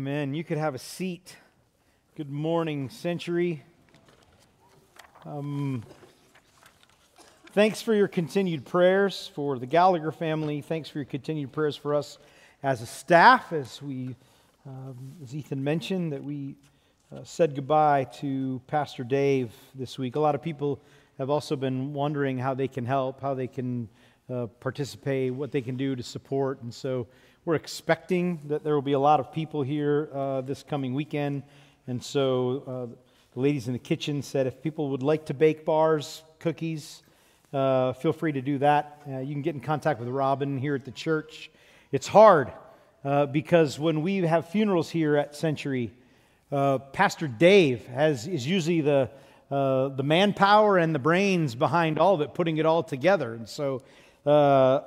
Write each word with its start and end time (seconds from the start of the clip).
Amen. 0.00 0.32
You 0.32 0.44
could 0.44 0.56
have 0.56 0.74
a 0.74 0.78
seat. 0.78 1.36
Good 2.16 2.30
morning, 2.30 2.88
Century. 2.88 3.62
Um, 5.26 5.82
thanks 7.52 7.82
for 7.82 7.92
your 7.92 8.08
continued 8.08 8.64
prayers 8.64 9.30
for 9.34 9.58
the 9.58 9.66
Gallagher 9.66 10.10
family. 10.10 10.62
Thanks 10.62 10.88
for 10.88 11.00
your 11.00 11.04
continued 11.04 11.52
prayers 11.52 11.76
for 11.76 11.94
us 11.94 12.16
as 12.62 12.80
a 12.80 12.86
staff, 12.86 13.52
as 13.52 13.82
we, 13.82 14.16
um, 14.66 14.96
as 15.22 15.34
Ethan 15.34 15.62
mentioned, 15.62 16.14
that 16.14 16.24
we 16.24 16.54
uh, 17.14 17.22
said 17.22 17.54
goodbye 17.54 18.04
to 18.20 18.58
Pastor 18.68 19.04
Dave 19.04 19.52
this 19.74 19.98
week. 19.98 20.16
A 20.16 20.20
lot 20.20 20.34
of 20.34 20.40
people 20.40 20.80
have 21.18 21.28
also 21.28 21.56
been 21.56 21.92
wondering 21.92 22.38
how 22.38 22.54
they 22.54 22.68
can 22.68 22.86
help, 22.86 23.20
how 23.20 23.34
they 23.34 23.48
can 23.48 23.86
uh, 24.32 24.46
participate, 24.60 25.34
what 25.34 25.52
they 25.52 25.60
can 25.60 25.76
do 25.76 25.94
to 25.94 26.02
support, 26.02 26.62
and 26.62 26.72
so. 26.72 27.06
We're 27.46 27.54
expecting 27.54 28.38
that 28.48 28.64
there 28.64 28.74
will 28.74 28.82
be 28.82 28.92
a 28.92 28.98
lot 28.98 29.18
of 29.18 29.32
people 29.32 29.62
here 29.62 30.10
uh, 30.12 30.42
this 30.42 30.62
coming 30.62 30.92
weekend. 30.92 31.42
And 31.86 32.04
so 32.04 32.62
uh, 32.66 32.96
the 33.32 33.40
ladies 33.40 33.66
in 33.66 33.72
the 33.72 33.78
kitchen 33.78 34.20
said 34.20 34.46
if 34.46 34.62
people 34.62 34.90
would 34.90 35.02
like 35.02 35.24
to 35.26 35.34
bake 35.34 35.64
bars, 35.64 36.22
cookies, 36.38 37.02
uh, 37.54 37.94
feel 37.94 38.12
free 38.12 38.32
to 38.32 38.42
do 38.42 38.58
that. 38.58 39.00
Uh, 39.10 39.20
you 39.20 39.32
can 39.32 39.40
get 39.40 39.54
in 39.54 39.62
contact 39.62 40.00
with 40.00 40.10
Robin 40.10 40.58
here 40.58 40.74
at 40.74 40.84
the 40.84 40.90
church. 40.90 41.50
It's 41.92 42.06
hard 42.06 42.52
uh, 43.06 43.24
because 43.24 43.78
when 43.78 44.02
we 44.02 44.16
have 44.18 44.50
funerals 44.50 44.90
here 44.90 45.16
at 45.16 45.34
Century, 45.34 45.92
uh, 46.52 46.76
Pastor 46.76 47.26
Dave 47.26 47.86
has, 47.86 48.26
is 48.26 48.46
usually 48.46 48.82
the, 48.82 49.08
the 49.48 50.02
manpower 50.04 50.76
and 50.76 50.94
the 50.94 50.98
brains 50.98 51.54
behind 51.54 51.98
all 51.98 52.16
of 52.16 52.20
it, 52.20 52.34
putting 52.34 52.58
it 52.58 52.66
all 52.66 52.82
together. 52.82 53.32
And 53.32 53.48
so 53.48 53.82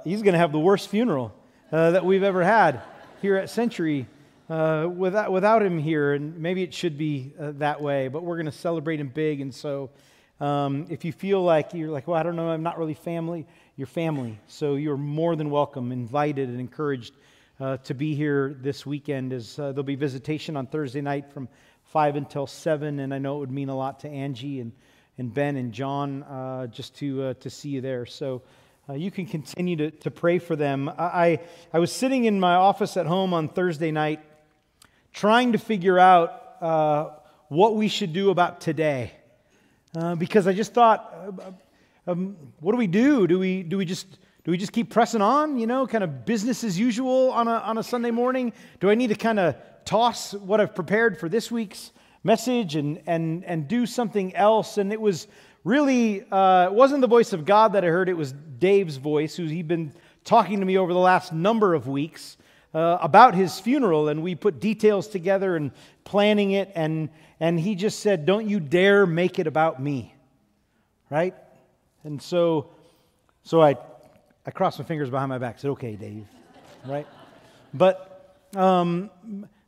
he's 0.03 0.22
going 0.22 0.33
to 0.33 0.39
have 0.39 0.52
the 0.52 0.59
worst 0.59 0.89
funeral 0.89 1.33
uh, 1.73 1.90
that 1.90 2.05
we've 2.05 2.22
ever 2.22 2.44
had 2.44 2.84
here 3.20 3.36
at 3.36 3.50
Century 3.50 4.05
uh, 4.48 4.88
without, 4.95 5.31
without 5.31 5.64
him 5.64 5.80
here. 5.80 6.14
And 6.14 6.38
maybe 6.38 6.62
it 6.62 6.72
should 6.72 7.00
be 7.00 7.34
uh, 7.40 7.54
that 7.54 7.81
way, 7.81 8.09
but 8.09 8.23
we're 8.23 8.36
going 8.36 8.45
to 8.45 8.52
celebrate 8.52 9.00
him 9.00 9.08
big. 9.08 9.42
And 9.42 9.52
so 9.52 9.89
um, 10.39 10.86
if 10.92 11.03
you 11.03 11.12
feel 11.12 11.42
like 11.42 11.73
you're 11.73 11.89
like, 11.89 12.08
well, 12.08 12.20
I 12.20 12.22
don't 12.22 12.36
know, 12.36 12.50
I'm 12.50 12.62
not 12.62 12.78
really 12.78 12.94
family, 12.94 13.47
you're 13.75 13.88
family. 13.88 14.39
So 14.45 14.75
you're 14.75 14.97
more 14.97 15.36
than 15.36 15.50
welcome, 15.50 15.92
invited, 15.92 16.47
and 16.47 16.59
encouraged 16.59 17.16
uh, 17.59 17.78
to 17.78 17.95
be 17.95 18.14
here 18.14 18.56
this 18.62 18.86
weekend. 18.86 19.34
As 19.34 19.58
uh, 19.58 19.72
there'll 19.72 19.81
be 19.81 19.95
visitation 19.95 20.56
on 20.56 20.67
Thursday 20.67 21.02
night 21.02 21.34
from 21.34 21.50
5 21.86 22.17
until 22.17 22.45
7. 22.45 23.00
And 23.00 23.12
I 23.12 23.17
know 23.17 23.38
it 23.38 23.40
would 23.40 23.52
mean 23.52 23.69
a 23.69 23.75
lot 23.75 24.00
to 24.02 24.09
Angie 24.09 24.59
and, 24.59 24.73
and 25.17 25.34
Ben 25.34 25.56
and 25.56 25.73
John 25.73 26.22
uh, 26.22 26.67
just 26.67 26.95
to, 26.97 27.34
to 27.34 27.50
see 27.50 27.69
you 27.69 27.81
there. 27.81 28.06
So 28.06 28.44
uh, 28.89 28.94
you 28.94 29.12
can 29.12 29.26
continue 29.26 29.76
to, 29.78 29.92
to 29.92 30.12
pray 30.12 30.39
for 30.39 30.56
them. 30.56 30.89
I, 30.98 31.39
I 31.72 31.80
was 31.80 31.92
sitting 31.92 32.26
in 32.26 32.39
my 32.39 32.56
office 32.56 32.98
at 32.98 33.06
home 33.06 33.34
on 33.34 33.48
Thursday 33.48 33.92
night 33.92 34.20
trying 35.14 35.53
to 35.53 35.58
figure 35.58 35.98
out 35.98 36.58
uh, 36.62 37.09
what 37.48 37.75
we 37.75 37.88
should 37.88 38.14
do 38.14 38.30
about 38.30 38.59
today. 38.59 39.12
Uh, 39.95 40.16
because 40.16 40.48
I 40.48 40.53
just 40.53 40.73
thought, 40.73 41.14
uh, 42.08 42.12
um, 42.12 42.36
what 42.59 42.73
do 42.73 42.78
we 42.78 42.88
do? 42.88 43.28
Do 43.28 43.40
we, 43.40 43.64
do 43.64 43.78
we 43.78 43.86
just 43.86 44.17
do 44.44 44.52
we 44.52 44.58
just 44.58 44.73
keep 44.73 44.90
pressing 44.90 45.22
on, 45.22 45.58
you 45.58 45.68
know, 45.68 45.88
kind 45.88 46.03
of 46.03 46.25
business 46.25 46.66
as 46.66 46.78
usual 46.78 47.31
on 47.31 47.47
a, 47.47 47.52
on 47.52 47.78
a 47.78 47.84
Sunday 47.84 48.12
morning? 48.12 48.52
Do 48.81 48.90
I 48.90 48.95
need 48.95 49.08
to 49.08 49.16
kind 49.16 49.40
of 49.40 49.56
toss 49.86 50.34
what 50.34 50.59
I've 50.59 50.75
prepared 50.75 51.18
for 51.18 51.30
this 51.30 51.50
week's 51.50 51.92
message 52.25 52.75
and, 52.75 53.02
and, 53.08 53.45
and 53.45 53.70
do 53.70 53.86
something 53.86 54.36
else? 54.36 54.78
And 54.78 54.92
it 54.92 55.00
was 55.00 55.28
really, 55.64 56.23
uh, 56.31 56.66
it 56.66 56.73
wasn't 56.73 57.02
the 57.02 57.08
voice 57.08 57.33
of 57.33 57.45
God 57.45 57.73
that 57.73 57.83
I 57.83 57.88
heard, 57.88 58.09
it 58.09 58.17
was 58.17 58.33
Dave's 58.33 58.97
voice, 58.97 59.36
who 59.36 59.45
he'd 59.45 59.67
been 59.67 59.94
talking 60.23 60.59
to 60.59 60.66
me 60.66 60.78
over 60.78 60.94
the 60.94 61.00
last 61.00 61.33
number 61.33 61.73
of 61.73 61.88
weeks 61.88 62.38
uh, 62.73 62.97
about 63.02 63.36
his 63.36 63.59
funeral, 63.59 64.09
and 64.09 64.23
we 64.23 64.36
put 64.36 64.59
details 64.59 65.08
together 65.08 65.56
and 65.56 65.72
planning 66.03 66.52
it, 66.52 66.72
and, 66.75 67.09
and 67.39 67.59
he 67.59 67.75
just 67.75 68.00
said, 68.00 68.25
Don't 68.25 68.47
you 68.47 68.59
dare 68.59 69.06
make 69.06 69.39
it 69.39 69.47
about 69.47 69.81
me. 69.81 70.16
Right? 71.09 71.36
And 72.03 72.22
so, 72.22 72.69
so 73.44 73.62
I, 73.62 73.75
I 74.45 74.51
crossed 74.51 74.80
my 74.80 74.85
fingers 74.85 75.09
behind 75.09 75.30
my 75.30 75.38
back, 75.38 75.59
said, 75.59 75.69
Okay, 75.72 75.95
Dave. 75.95 76.25
Right? 76.85 77.07
But, 77.74 78.47
um, 78.56 79.09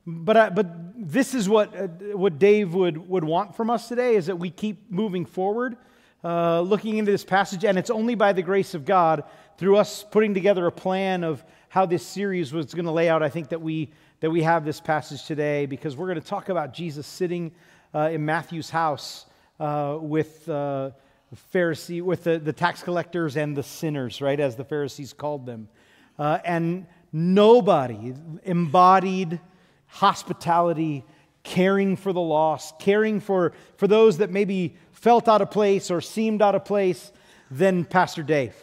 but, 0.07 0.37
I, 0.37 0.49
but 0.49 0.67
this 0.95 1.33
is 1.33 1.49
what, 1.49 1.75
uh, 1.75 1.87
what 2.17 2.39
Dave 2.39 2.73
would, 2.73 3.09
would 3.09 3.23
want 3.23 3.55
from 3.55 3.69
us 3.69 3.87
today 3.87 4.15
is 4.15 4.27
that 4.27 4.37
we 4.37 4.49
keep 4.49 4.91
moving 4.91 5.25
forward 5.25 5.77
uh, 6.23 6.61
looking 6.61 6.97
into 6.97 7.11
this 7.11 7.23
passage, 7.23 7.63
and 7.63 7.77
it's 7.77 7.91
only 7.91 8.15
by 8.15 8.33
the 8.33 8.41
grace 8.41 8.73
of 8.73 8.83
God, 8.83 9.23
through 9.57 9.77
us 9.77 10.03
putting 10.09 10.33
together 10.33 10.65
a 10.65 10.71
plan 10.71 11.23
of 11.23 11.43
how 11.69 11.85
this 11.85 12.05
series 12.05 12.51
was 12.51 12.73
going 12.73 12.85
to 12.85 12.91
lay 12.91 13.09
out, 13.09 13.21
I 13.21 13.29
think 13.29 13.49
that 13.49 13.61
we, 13.61 13.91
that 14.21 14.31
we 14.31 14.41
have 14.41 14.65
this 14.65 14.81
passage 14.81 15.25
today, 15.25 15.67
because 15.67 15.95
we're 15.95 16.07
going 16.07 16.19
to 16.19 16.27
talk 16.27 16.49
about 16.49 16.73
Jesus 16.73 17.05
sitting 17.05 17.51
uh, 17.93 18.09
in 18.11 18.25
Matthew's 18.25 18.71
house 18.71 19.27
uh, 19.59 19.97
with 20.01 20.49
uh, 20.49 20.91
Pharisee, 21.53 22.01
with 22.01 22.23
the, 22.23 22.39
the 22.39 22.53
tax 22.53 22.81
collectors 22.81 23.37
and 23.37 23.55
the 23.55 23.63
sinners, 23.63 24.19
right, 24.19 24.39
as 24.39 24.55
the 24.55 24.65
Pharisees 24.65 25.13
called 25.13 25.45
them. 25.45 25.67
Uh, 26.17 26.39
and 26.43 26.87
nobody 27.13 28.15
embodied 28.43 29.39
hospitality, 29.87 31.03
caring 31.43 31.95
for 31.95 32.11
the 32.11 32.21
lost, 32.21 32.79
caring 32.79 33.19
for, 33.19 33.53
for 33.77 33.87
those 33.87 34.17
that 34.17 34.31
maybe 34.31 34.75
felt 34.91 35.27
out 35.27 35.41
of 35.41 35.51
place 35.51 35.91
or 35.91 36.01
seemed 36.01 36.41
out 36.41 36.55
of 36.55 36.65
place 36.65 37.11
than 37.51 37.85
Pastor 37.85 38.23
Dave. 38.23 38.55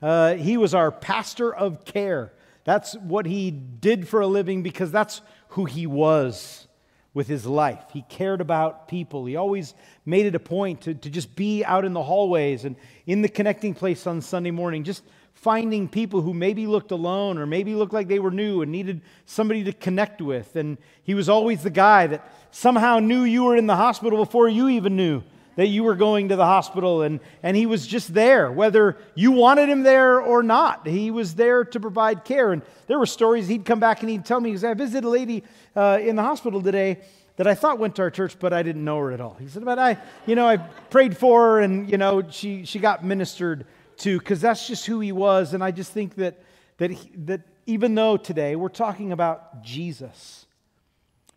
Uh, 0.00 0.34
he 0.34 0.56
was 0.56 0.74
our 0.74 0.90
pastor 0.90 1.54
of 1.54 1.84
care. 1.84 2.32
That's 2.64 2.94
what 2.94 3.26
he 3.26 3.50
did 3.50 4.08
for 4.08 4.20
a 4.20 4.26
living 4.26 4.62
because 4.62 4.90
that's 4.90 5.20
who 5.48 5.64
he 5.64 5.86
was 5.86 6.66
with 7.14 7.28
his 7.28 7.44
life. 7.44 7.84
He 7.92 8.02
cared 8.08 8.40
about 8.40 8.88
people. 8.88 9.26
He 9.26 9.36
always 9.36 9.74
made 10.06 10.26
it 10.26 10.34
a 10.34 10.40
point 10.40 10.82
to, 10.82 10.94
to 10.94 11.10
just 11.10 11.36
be 11.36 11.62
out 11.64 11.84
in 11.84 11.92
the 11.92 12.02
hallways 12.02 12.64
and 12.64 12.76
in 13.06 13.22
the 13.22 13.28
connecting 13.28 13.74
place 13.74 14.06
on 14.06 14.20
Sunday 14.22 14.50
morning, 14.50 14.84
just 14.84 15.02
finding 15.42 15.88
people 15.88 16.20
who 16.20 16.32
maybe 16.32 16.68
looked 16.68 16.92
alone 16.92 17.36
or 17.36 17.46
maybe 17.46 17.74
looked 17.74 17.92
like 17.92 18.06
they 18.06 18.20
were 18.20 18.30
new 18.30 18.62
and 18.62 18.70
needed 18.70 19.00
somebody 19.26 19.64
to 19.64 19.72
connect 19.72 20.22
with. 20.22 20.54
And 20.54 20.78
he 21.02 21.14
was 21.14 21.28
always 21.28 21.64
the 21.64 21.70
guy 21.70 22.06
that 22.06 22.32
somehow 22.52 23.00
knew 23.00 23.24
you 23.24 23.42
were 23.42 23.56
in 23.56 23.66
the 23.66 23.74
hospital 23.74 24.24
before 24.24 24.48
you 24.48 24.68
even 24.68 24.94
knew 24.94 25.20
that 25.56 25.66
you 25.66 25.82
were 25.82 25.96
going 25.96 26.28
to 26.28 26.36
the 26.36 26.46
hospital, 26.46 27.02
and, 27.02 27.20
and 27.42 27.56
he 27.56 27.66
was 27.66 27.86
just 27.86 28.14
there, 28.14 28.50
whether 28.52 28.96
you 29.16 29.32
wanted 29.32 29.68
him 29.68 29.82
there 29.82 30.20
or 30.20 30.44
not. 30.44 30.86
He 30.86 31.10
was 31.10 31.34
there 31.34 31.64
to 31.64 31.80
provide 31.80 32.24
care. 32.24 32.52
And 32.52 32.62
there 32.86 32.98
were 32.98 33.04
stories 33.04 33.48
he'd 33.48 33.64
come 33.64 33.80
back 33.80 34.00
and 34.00 34.08
he'd 34.08 34.24
tell 34.24 34.40
me, 34.40 34.52
he 34.52 34.56
said, 34.56 34.70
I 34.70 34.74
visited 34.74 35.04
a 35.04 35.10
lady 35.10 35.42
uh, 35.74 35.98
in 36.00 36.14
the 36.14 36.22
hospital 36.22 36.62
today 36.62 37.00
that 37.36 37.48
I 37.48 37.54
thought 37.54 37.80
went 37.80 37.96
to 37.96 38.02
our 38.02 38.10
church, 38.10 38.38
but 38.38 38.52
I 38.52 38.62
didn't 38.62 38.84
know 38.84 38.98
her 39.00 39.10
at 39.10 39.20
all. 39.20 39.36
He 39.40 39.48
said, 39.48 39.64
but 39.64 39.78
I, 39.78 39.98
you 40.24 40.36
know, 40.36 40.46
I 40.46 40.58
prayed 40.58 41.16
for 41.16 41.42
her, 41.42 41.60
and, 41.60 41.90
you 41.90 41.98
know, 41.98 42.22
she, 42.30 42.64
she 42.64 42.78
got 42.78 43.04
ministered 43.04 43.66
to, 44.02 44.18
because 44.18 44.40
that's 44.40 44.66
just 44.66 44.86
who 44.86 45.00
he 45.00 45.12
was. 45.12 45.54
And 45.54 45.62
I 45.64 45.70
just 45.70 45.92
think 45.92 46.14
that, 46.16 46.42
that, 46.78 46.90
he, 46.90 47.10
that 47.24 47.42
even 47.66 47.94
though 47.94 48.16
today 48.16 48.56
we're 48.56 48.68
talking 48.68 49.12
about 49.12 49.62
Jesus, 49.62 50.46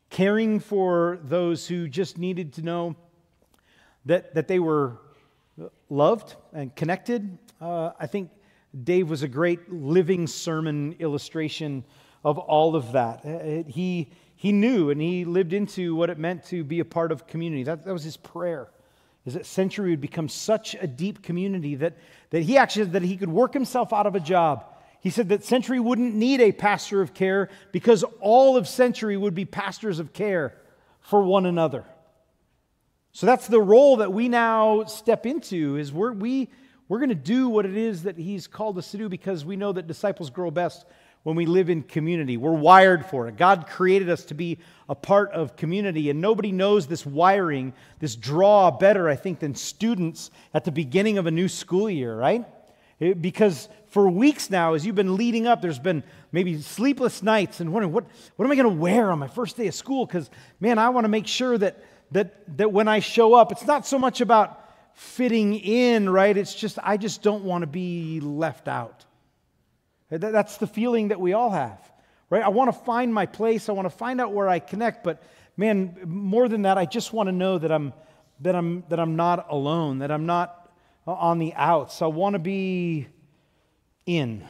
caring 0.09 0.59
for 0.59 1.19
those 1.23 1.67
who 1.67 1.87
just 1.87 2.17
needed 2.17 2.53
to 2.53 2.61
know 2.61 2.95
that, 4.05 4.33
that 4.35 4.47
they 4.47 4.59
were 4.59 4.97
loved 5.89 6.35
and 6.53 6.75
connected. 6.75 7.37
Uh, 7.59 7.91
I 7.99 8.07
think 8.07 8.29
Dave 8.83 9.09
was 9.09 9.23
a 9.23 9.27
great 9.27 9.71
living 9.71 10.27
sermon 10.27 10.95
illustration 10.99 11.83
of 12.23 12.37
all 12.37 12.75
of 12.75 12.91
that. 12.91 13.25
Uh, 13.25 13.69
he, 13.69 14.11
he 14.35 14.51
knew 14.51 14.89
and 14.89 15.01
he 15.01 15.25
lived 15.25 15.53
into 15.53 15.95
what 15.95 16.09
it 16.09 16.17
meant 16.17 16.45
to 16.45 16.63
be 16.63 16.79
a 16.79 16.85
part 16.85 17.11
of 17.11 17.27
community. 17.27 17.63
That, 17.63 17.85
that 17.85 17.93
was 17.93 18.03
his 18.03 18.17
prayer, 18.17 18.69
is 19.25 19.33
that 19.33 19.45
Century 19.45 19.91
would 19.91 20.01
become 20.01 20.29
such 20.29 20.75
a 20.75 20.87
deep 20.87 21.23
community 21.23 21.75
that, 21.75 21.97
that 22.35 22.43
he 22.43 22.57
actually 22.57 22.83
that 22.83 23.01
he 23.01 23.15
could 23.15 23.29
work 23.29 23.53
himself 23.53 23.93
out 23.93 24.05
of 24.05 24.13
a 24.13 24.19
job. 24.19 24.65
He 24.99 25.09
said 25.09 25.29
that 25.29 25.45
Century 25.45 25.79
wouldn't 25.79 26.15
need 26.15 26.41
a 26.41 26.51
pastor 26.51 27.01
of 27.01 27.13
care 27.13 27.49
because 27.71 28.03
all 28.19 28.57
of 28.57 28.67
Century 28.67 29.15
would 29.15 29.33
be 29.33 29.45
pastors 29.45 29.99
of 29.99 30.11
care 30.11 30.53
for 30.99 31.23
one 31.23 31.45
another. 31.45 31.85
So 33.13 33.25
that's 33.25 33.47
the 33.47 33.61
role 33.61 33.95
that 33.97 34.11
we 34.11 34.27
now 34.27 34.83
step 34.83 35.25
into 35.25 35.77
is 35.77 35.93
we're, 35.93 36.11
we, 36.11 36.49
we're 36.89 36.99
going 36.99 37.07
to 37.07 37.15
do 37.15 37.47
what 37.47 37.65
it 37.65 37.77
is 37.77 38.03
that 38.03 38.17
he's 38.17 38.47
called 38.47 38.77
us 38.77 38.91
to 38.91 38.97
do 38.97 39.07
because 39.07 39.45
we 39.45 39.55
know 39.55 39.71
that 39.71 39.87
disciples 39.87 40.29
grow 40.29 40.51
best 40.51 40.83
when 41.25 41.35
we 41.35 41.47
live 41.47 41.71
in 41.71 41.81
community. 41.81 42.37
We're 42.37 42.51
wired 42.51 43.03
for 43.03 43.27
it. 43.27 43.35
God 43.35 43.65
created 43.65 44.11
us 44.11 44.25
to 44.25 44.35
be 44.35 44.59
a 44.87 44.93
part 44.93 45.31
of 45.31 45.55
community, 45.55 46.11
and 46.11 46.21
nobody 46.21 46.51
knows 46.51 46.85
this 46.85 47.03
wiring, 47.03 47.73
this 47.97 48.15
draw 48.15 48.69
better, 48.69 49.09
I 49.09 49.15
think, 49.15 49.39
than 49.39 49.55
students 49.55 50.29
at 50.53 50.65
the 50.65 50.71
beginning 50.71 51.17
of 51.17 51.25
a 51.25 51.31
new 51.31 51.47
school 51.47 51.89
year, 51.89 52.15
right? 52.15 52.45
It, 52.99 53.23
because 53.23 53.69
for 53.87 54.07
weeks 54.07 54.51
now, 54.51 54.75
as 54.75 54.85
you've 54.85 54.93
been 54.93 55.17
leading 55.17 55.47
up, 55.47 55.63
there's 55.63 55.79
been 55.79 56.03
maybe 56.31 56.61
sleepless 56.61 57.23
nights 57.23 57.59
and 57.59 57.73
wondering, 57.73 57.91
what, 57.91 58.05
what 58.35 58.45
am 58.45 58.51
I 58.51 58.55
going 58.55 58.69
to 58.69 58.79
wear 58.79 59.09
on 59.09 59.17
my 59.17 59.27
first 59.27 59.57
day 59.57 59.65
of 59.65 59.73
school? 59.73 60.05
Because, 60.05 60.29
man, 60.59 60.77
I 60.77 60.89
want 60.89 61.05
to 61.05 61.09
make 61.09 61.25
sure 61.25 61.57
that 61.57 61.83
that, 62.11 62.57
that 62.57 62.71
when 62.71 62.87
I 62.87 62.99
show 62.99 63.33
up, 63.33 63.51
it's 63.51 63.65
not 63.65 63.87
so 63.87 63.97
much 63.97 64.21
about 64.21 64.61
fitting 64.93 65.55
in, 65.55 66.07
right? 66.07 66.37
It's 66.37 66.53
just, 66.53 66.77
I 66.83 66.97
just 66.97 67.23
don't 67.23 67.45
want 67.45 67.63
to 67.63 67.67
be 67.67 68.19
left 68.19 68.67
out. 68.67 69.04
That's 70.09 70.57
the 70.57 70.67
feeling 70.67 71.09
that 71.09 71.19
we 71.19 71.33
all 71.33 71.49
have. 71.49 71.79
right? 72.29 72.43
I 72.43 72.49
want 72.49 72.73
to 72.73 72.79
find 72.85 73.13
my 73.13 73.25
place. 73.25 73.69
I 73.69 73.71
want 73.71 73.85
to 73.87 73.95
find 73.95 74.21
out 74.21 74.33
where 74.33 74.47
I 74.47 74.59
connect. 74.59 75.03
But 75.03 75.23
man, 75.57 75.97
more 76.05 76.47
than 76.47 76.63
that, 76.63 76.77
I 76.77 76.85
just 76.85 77.13
want 77.13 77.27
to 77.27 77.33
know 77.33 77.57
that 77.57 77.71
I'm, 77.71 77.93
that 78.41 78.55
I'm, 78.55 78.83
that 78.89 78.99
I'm 78.99 79.15
not 79.15 79.47
alone, 79.49 79.99
that 79.99 80.11
I'm 80.11 80.25
not 80.25 80.71
on 81.07 81.39
the 81.39 81.53
outs. 81.55 82.01
I 82.01 82.07
want 82.07 82.33
to 82.33 82.39
be 82.39 83.07
in. 84.05 84.47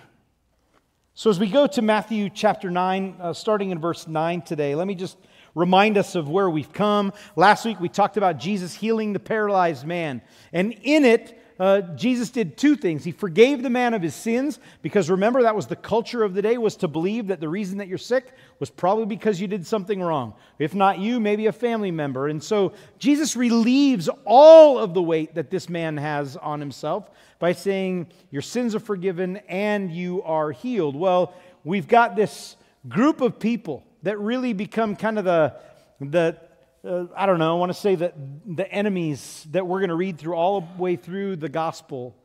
So 1.14 1.30
as 1.30 1.40
we 1.40 1.50
go 1.50 1.66
to 1.68 1.82
Matthew 1.82 2.30
chapter 2.30 2.70
9, 2.70 3.16
uh, 3.20 3.34
starting 3.34 3.72
in 3.72 3.80
verse 3.80 4.08
9 4.08 4.42
today, 4.42 4.76
let 4.76 4.86
me 4.86 4.96
just 4.96 5.18
remind 5.54 5.98
us 5.98 6.16
of 6.16 6.28
where 6.28 6.50
we've 6.50 6.74
come. 6.74 7.14
Last 7.38 7.64
week 7.64 7.80
we 7.80 7.88
talked 7.88 8.18
about 8.18 8.38
Jesus 8.38 8.74
healing 8.74 9.14
the 9.14 9.20
paralyzed 9.20 9.86
man. 9.86 10.22
And 10.52 10.74
in 10.84 11.06
it, 11.06 11.42
uh, 11.58 11.82
Jesus 11.96 12.30
did 12.30 12.58
two 12.58 12.76
things. 12.76 13.04
He 13.04 13.12
forgave 13.12 13.64
the 13.64 13.70
man 13.70 13.94
of 13.94 14.02
his 14.02 14.14
sins 14.14 14.60
because 14.82 15.10
remember 15.10 15.44
that 15.44 15.56
was 15.56 15.68
the 15.68 15.76
culture 15.76 16.24
of 16.24 16.34
the 16.34 16.42
day 16.42 16.58
was 16.58 16.76
to 16.78 16.88
believe 16.88 17.28
that 17.28 17.40
the 17.40 17.48
reason 17.48 17.78
that 17.78 17.88
you're 17.88 17.98
sick 17.98 18.34
was 18.60 18.70
probably 18.70 19.06
because 19.06 19.40
you 19.40 19.48
did 19.48 19.66
something 19.66 20.02
wrong. 20.02 20.34
If 20.60 20.76
not 20.76 21.00
you, 21.00 21.20
maybe 21.20 21.48
a 21.48 21.54
family 21.54 21.92
member. 21.92 22.28
And 22.28 22.44
so 22.44 22.74
Jesus 23.00 23.36
relieves 23.36 24.10
all 24.26 24.78
of 24.78 24.94
the 24.94 25.02
weight 25.02 25.36
that 25.36 25.50
this 25.50 25.70
man 25.70 25.96
has 25.98 26.36
on 26.36 26.60
himself 26.60 27.10
by 27.40 27.54
saying 27.54 28.08
your 28.32 28.42
sins 28.42 28.76
are 28.76 28.80
forgiven 28.80 29.38
and 29.48 29.92
you 29.92 30.24
are 30.24 30.52
healed. 30.52 30.96
Well, 30.96 31.34
we've 31.64 31.88
got 31.88 32.18
this 32.18 32.58
group 32.90 33.22
of 33.22 33.40
people 33.40 33.84
that 34.04 34.20
really 34.20 34.52
become 34.52 34.96
kind 34.96 35.18
of 35.18 35.26
the 35.26 35.56
the 36.02 36.38
uh, 36.86 37.06
I 37.16 37.26
don't 37.26 37.40
know, 37.40 37.56
I 37.56 37.60
want 37.60 37.72
to 37.72 37.80
say 37.80 37.96
that 37.96 38.16
the 38.46 38.70
enemies 38.72 39.46
that 39.52 39.66
we're 39.66 39.80
going 39.80 39.90
to 39.90 39.96
read 39.96 40.18
through 40.18 40.36
all 40.36 40.62
the 40.62 40.82
way 40.82 40.96
through 40.96 41.38
the 41.38 41.50
gospel, 41.50 42.16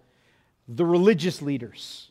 the 0.69 0.85
religious 0.85 1.41
leaders 1.41 2.11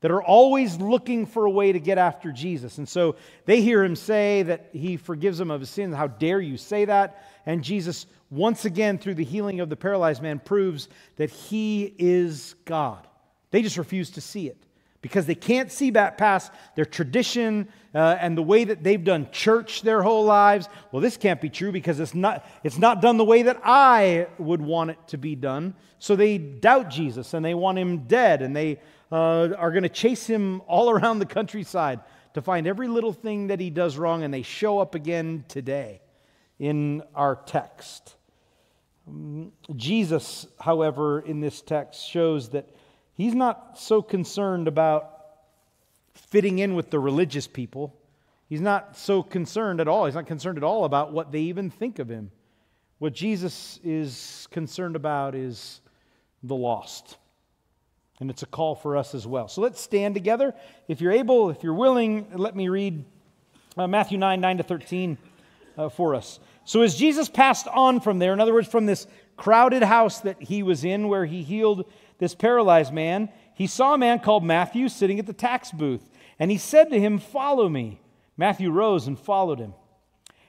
that 0.00 0.10
are 0.10 0.22
always 0.22 0.76
looking 0.78 1.26
for 1.26 1.44
a 1.44 1.50
way 1.50 1.72
to 1.72 1.78
get 1.78 1.98
after 1.98 2.32
Jesus. 2.32 2.78
And 2.78 2.88
so 2.88 3.16
they 3.44 3.60
hear 3.60 3.84
him 3.84 3.96
say 3.96 4.42
that 4.44 4.70
he 4.72 4.96
forgives 4.96 5.36
them 5.36 5.50
of 5.50 5.60
his 5.60 5.68
sins. 5.68 5.94
How 5.94 6.06
dare 6.06 6.40
you 6.40 6.56
say 6.56 6.86
that? 6.86 7.22
And 7.44 7.62
Jesus, 7.62 8.06
once 8.30 8.64
again, 8.64 8.96
through 8.96 9.14
the 9.14 9.24
healing 9.24 9.60
of 9.60 9.68
the 9.68 9.76
paralyzed 9.76 10.22
man, 10.22 10.38
proves 10.38 10.88
that 11.16 11.28
he 11.28 11.94
is 11.98 12.54
God. 12.64 13.06
They 13.50 13.60
just 13.60 13.76
refuse 13.76 14.10
to 14.12 14.22
see 14.22 14.48
it 14.48 14.56
because 15.02 15.26
they 15.26 15.34
can't 15.34 15.72
see 15.72 15.90
that 15.90 16.18
past 16.18 16.52
their 16.74 16.84
tradition 16.84 17.68
uh, 17.94 18.16
and 18.20 18.36
the 18.36 18.42
way 18.42 18.64
that 18.64 18.82
they've 18.82 19.02
done 19.02 19.28
church 19.32 19.82
their 19.82 20.02
whole 20.02 20.24
lives. 20.24 20.68
Well, 20.92 21.00
this 21.00 21.16
can't 21.16 21.40
be 21.40 21.48
true 21.48 21.72
because 21.72 22.00
it's 22.00 22.14
not, 22.14 22.46
it's 22.62 22.78
not 22.78 23.00
done 23.00 23.16
the 23.16 23.24
way 23.24 23.42
that 23.42 23.60
I 23.64 24.28
would 24.38 24.60
want 24.60 24.90
it 24.90 24.98
to 25.08 25.18
be 25.18 25.34
done. 25.34 25.74
So 25.98 26.16
they 26.16 26.38
doubt 26.38 26.90
Jesus 26.90 27.34
and 27.34 27.44
they 27.44 27.54
want 27.54 27.78
him 27.78 28.06
dead 28.06 28.42
and 28.42 28.54
they 28.54 28.80
uh, 29.10 29.48
are 29.56 29.70
going 29.70 29.82
to 29.82 29.88
chase 29.88 30.26
him 30.26 30.62
all 30.66 30.90
around 30.94 31.18
the 31.18 31.26
countryside 31.26 32.00
to 32.34 32.42
find 32.42 32.66
every 32.66 32.88
little 32.88 33.12
thing 33.12 33.48
that 33.48 33.60
he 33.60 33.70
does 33.70 33.98
wrong, 33.98 34.22
and 34.22 34.32
they 34.32 34.42
show 34.42 34.78
up 34.78 34.94
again 34.94 35.44
today 35.48 36.00
in 36.58 37.02
our 37.14 37.34
text. 37.34 38.14
Um, 39.08 39.52
Jesus, 39.74 40.46
however, 40.60 41.20
in 41.20 41.40
this 41.40 41.60
text 41.60 42.06
shows 42.08 42.50
that 42.50 42.68
He's 43.20 43.34
not 43.34 43.78
so 43.78 44.00
concerned 44.00 44.66
about 44.66 45.26
fitting 46.14 46.58
in 46.58 46.74
with 46.74 46.88
the 46.88 46.98
religious 46.98 47.46
people. 47.46 47.94
He's 48.48 48.62
not 48.62 48.96
so 48.96 49.22
concerned 49.22 49.78
at 49.78 49.88
all. 49.88 50.06
He's 50.06 50.14
not 50.14 50.26
concerned 50.26 50.56
at 50.56 50.64
all 50.64 50.86
about 50.86 51.12
what 51.12 51.30
they 51.30 51.40
even 51.40 51.68
think 51.68 51.98
of 51.98 52.08
him. 52.08 52.30
What 52.98 53.12
Jesus 53.12 53.78
is 53.84 54.48
concerned 54.50 54.96
about 54.96 55.34
is 55.34 55.82
the 56.42 56.54
lost. 56.54 57.18
And 58.20 58.30
it's 58.30 58.42
a 58.42 58.46
call 58.46 58.74
for 58.74 58.96
us 58.96 59.14
as 59.14 59.26
well. 59.26 59.48
So 59.48 59.60
let's 59.60 59.82
stand 59.82 60.14
together. 60.14 60.54
If 60.88 61.02
you're 61.02 61.12
able, 61.12 61.50
if 61.50 61.62
you're 61.62 61.74
willing, 61.74 62.26
let 62.32 62.56
me 62.56 62.70
read 62.70 63.04
uh, 63.76 63.86
Matthew 63.86 64.16
9 64.16 64.40
9 64.40 64.56
to 64.56 64.62
13 64.62 65.18
uh, 65.76 65.88
for 65.90 66.14
us. 66.14 66.40
So 66.64 66.80
as 66.80 66.94
Jesus 66.96 67.28
passed 67.28 67.68
on 67.68 68.00
from 68.00 68.18
there, 68.18 68.32
in 68.32 68.40
other 68.40 68.54
words, 68.54 68.68
from 68.68 68.86
this 68.86 69.06
crowded 69.36 69.82
house 69.82 70.20
that 70.20 70.40
he 70.42 70.62
was 70.62 70.84
in 70.84 71.08
where 71.08 71.26
he 71.26 71.42
healed 71.42 71.84
this 72.20 72.34
paralyzed 72.34 72.92
man, 72.92 73.30
he 73.54 73.66
saw 73.66 73.94
a 73.94 73.98
man 73.98 74.20
called 74.20 74.44
Matthew 74.44 74.88
sitting 74.88 75.18
at 75.18 75.26
the 75.26 75.32
tax 75.32 75.72
booth, 75.72 76.08
and 76.38 76.50
he 76.50 76.58
said 76.58 76.90
to 76.90 77.00
him, 77.00 77.18
Follow 77.18 77.68
me. 77.68 78.00
Matthew 78.36 78.70
rose 78.70 79.06
and 79.06 79.18
followed 79.18 79.58
him. 79.58 79.74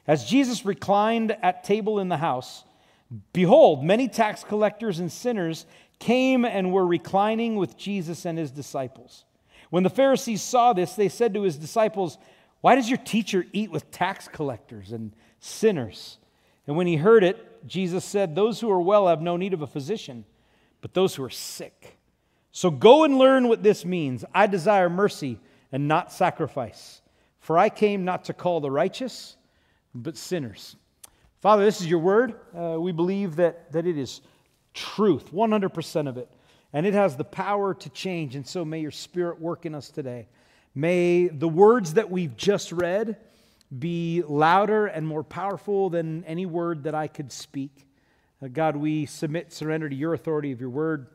As 0.06 0.26
Jesus 0.26 0.66
reclined 0.66 1.36
at 1.42 1.64
table 1.64 2.00
in 2.00 2.10
the 2.10 2.18
house, 2.18 2.64
behold, 3.34 3.84
many 3.84 4.08
tax 4.08 4.44
collectors 4.44 5.00
and 5.00 5.12
sinners 5.12 5.66
came 6.00 6.46
and 6.46 6.72
were 6.72 6.86
reclining 6.86 7.56
with 7.56 7.78
Jesus 7.78 8.26
and 8.26 8.38
his 8.38 8.52
disciples. 8.52 9.26
When 9.70 9.84
the 9.84 9.90
Pharisees 9.90 10.42
saw 10.42 10.74
this, 10.74 10.94
they 10.94 11.10
said 11.10 11.34
to 11.34 11.44
his 11.44 11.58
disciples, 11.58 12.18
Why 12.62 12.76
does 12.76 12.90
your 12.90 12.98
teacher 12.98 13.46
eat 13.54 13.72
with 13.72 13.92
tax 13.92 14.28
collectors 14.28 14.92
and 14.92 15.14
sinners? 15.40 16.18
And 16.68 16.76
when 16.76 16.88
he 16.88 16.98
heard 16.98 17.24
it, 17.24 17.68
Jesus 17.68 18.04
said, 18.04 18.36
Those 18.36 18.60
who 18.60 18.70
are 18.72 18.82
well 18.82 19.08
have 19.08 19.22
no 19.22 19.38
need 19.38 19.54
of 19.54 19.62
a 19.62 19.68
physician 19.68 20.26
but 20.82 20.94
those 20.94 21.16
who 21.16 21.24
are 21.24 21.30
sick. 21.30 21.98
So 22.52 22.70
go 22.70 23.04
and 23.04 23.18
learn 23.18 23.48
what 23.48 23.64
this 23.64 23.86
means. 23.86 24.26
I 24.34 24.48
desire 24.48 24.90
mercy 24.90 25.40
and 25.72 25.88
not 25.88 26.12
sacrifice, 26.12 27.02
for 27.40 27.58
I 27.58 27.70
came 27.70 28.04
not 28.04 28.26
to 28.26 28.34
call 28.34 28.60
the 28.60 28.72
righteous, 28.72 29.38
but 29.96 30.18
sinners. 30.18 30.76
Father, 31.40 31.64
this 31.64 31.82
is 31.82 31.88
your 31.88 32.00
word. 32.00 32.36
Uh, 32.56 32.80
we 32.80 32.92
believe 32.92 33.38
that, 33.38 33.72
that 33.72 33.88
it 33.88 33.98
is 33.98 34.22
truth, 34.74 35.32
100% 35.32 36.08
of 36.08 36.18
it, 36.18 36.30
and 36.74 36.86
it 36.86 36.94
has 36.94 37.16
the 37.16 37.24
power 37.24 37.74
to 37.74 37.90
change. 37.90 38.36
And 38.36 38.46
so 38.46 38.64
may 38.66 38.80
your 38.80 38.92
spirit 38.92 39.40
work 39.40 39.66
in 39.66 39.74
us 39.74 39.90
today. 39.90 40.28
May 40.76 41.28
the 41.28 41.48
words 41.48 41.96
that 41.96 42.10
we've 42.12 42.36
just 42.38 42.72
read 42.72 43.18
be 43.78 44.24
louder 44.28 44.86
and 44.86 45.08
more 45.08 45.24
powerful 45.24 45.90
than 45.90 46.24
any 46.26 46.46
word 46.46 46.84
that 46.84 46.96
I 46.96 47.08
could 47.08 47.32
speak. 47.32 47.88
Uh, 48.44 48.48
God, 48.48 48.76
we 48.76 49.06
submit, 49.06 49.54
surrender 49.54 49.88
to 49.88 49.96
your 49.96 50.16
authority 50.16 50.52
of 50.52 50.60
your 50.60 50.72
word. 50.72 51.06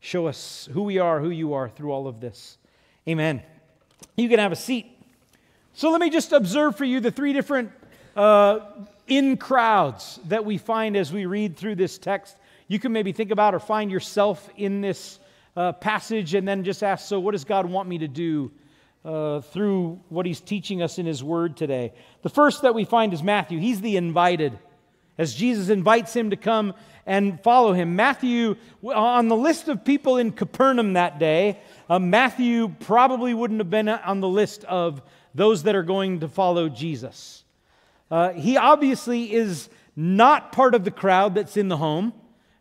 Show 0.00 0.26
us 0.26 0.68
who 0.72 0.82
we 0.82 0.98
are, 0.98 1.20
who 1.20 1.30
you 1.30 1.54
are 1.54 1.68
through 1.68 1.92
all 1.92 2.08
of 2.08 2.20
this. 2.20 2.58
Amen. 3.08 3.42
You 4.16 4.28
can 4.28 4.40
have 4.40 4.50
a 4.50 4.56
seat. 4.56 4.86
So 5.74 5.90
let 5.90 6.00
me 6.00 6.10
just 6.10 6.32
observe 6.32 6.76
for 6.76 6.84
you 6.84 6.98
the 6.98 7.12
three 7.12 7.32
different 7.32 7.70
uh, 8.16 8.58
in 9.06 9.36
crowds 9.36 10.18
that 10.26 10.44
we 10.44 10.58
find 10.58 10.96
as 10.96 11.12
we 11.12 11.26
read 11.26 11.56
through 11.56 11.76
this 11.76 11.96
text. 11.96 12.36
You 12.66 12.80
can 12.80 12.90
maybe 12.90 13.12
think 13.12 13.30
about 13.30 13.54
or 13.54 13.60
find 13.60 13.88
yourself 13.88 14.50
in 14.56 14.80
this 14.80 15.20
uh, 15.56 15.74
passage 15.74 16.34
and 16.34 16.46
then 16.46 16.64
just 16.64 16.82
ask, 16.82 17.06
so 17.06 17.20
what 17.20 17.32
does 17.32 17.44
God 17.44 17.66
want 17.66 17.88
me 17.88 17.98
to 17.98 18.08
do 18.08 18.50
uh, 19.04 19.42
through 19.42 20.00
what 20.08 20.26
he's 20.26 20.40
teaching 20.40 20.82
us 20.82 20.98
in 20.98 21.06
his 21.06 21.22
word 21.22 21.56
today? 21.56 21.92
The 22.22 22.30
first 22.30 22.62
that 22.62 22.74
we 22.74 22.84
find 22.84 23.12
is 23.12 23.22
Matthew. 23.22 23.60
He's 23.60 23.80
the 23.80 23.96
invited 23.96 24.58
as 25.18 25.34
Jesus 25.34 25.68
invites 25.68 26.14
him 26.14 26.30
to 26.30 26.36
come 26.36 26.74
and 27.06 27.40
follow 27.42 27.72
him. 27.72 27.96
Matthew, 27.96 28.56
on 28.82 29.28
the 29.28 29.36
list 29.36 29.68
of 29.68 29.84
people 29.84 30.16
in 30.16 30.32
Capernaum 30.32 30.94
that 30.94 31.18
day, 31.18 31.58
uh, 31.88 31.98
Matthew 31.98 32.68
probably 32.80 33.34
wouldn't 33.34 33.60
have 33.60 33.70
been 33.70 33.88
on 33.88 34.20
the 34.20 34.28
list 34.28 34.64
of 34.64 35.02
those 35.34 35.64
that 35.64 35.74
are 35.74 35.82
going 35.82 36.20
to 36.20 36.28
follow 36.28 36.68
Jesus. 36.68 37.44
Uh, 38.10 38.30
he 38.30 38.56
obviously 38.56 39.32
is 39.32 39.68
not 39.96 40.52
part 40.52 40.74
of 40.74 40.84
the 40.84 40.90
crowd 40.90 41.34
that's 41.34 41.56
in 41.56 41.68
the 41.68 41.76
home, 41.76 42.12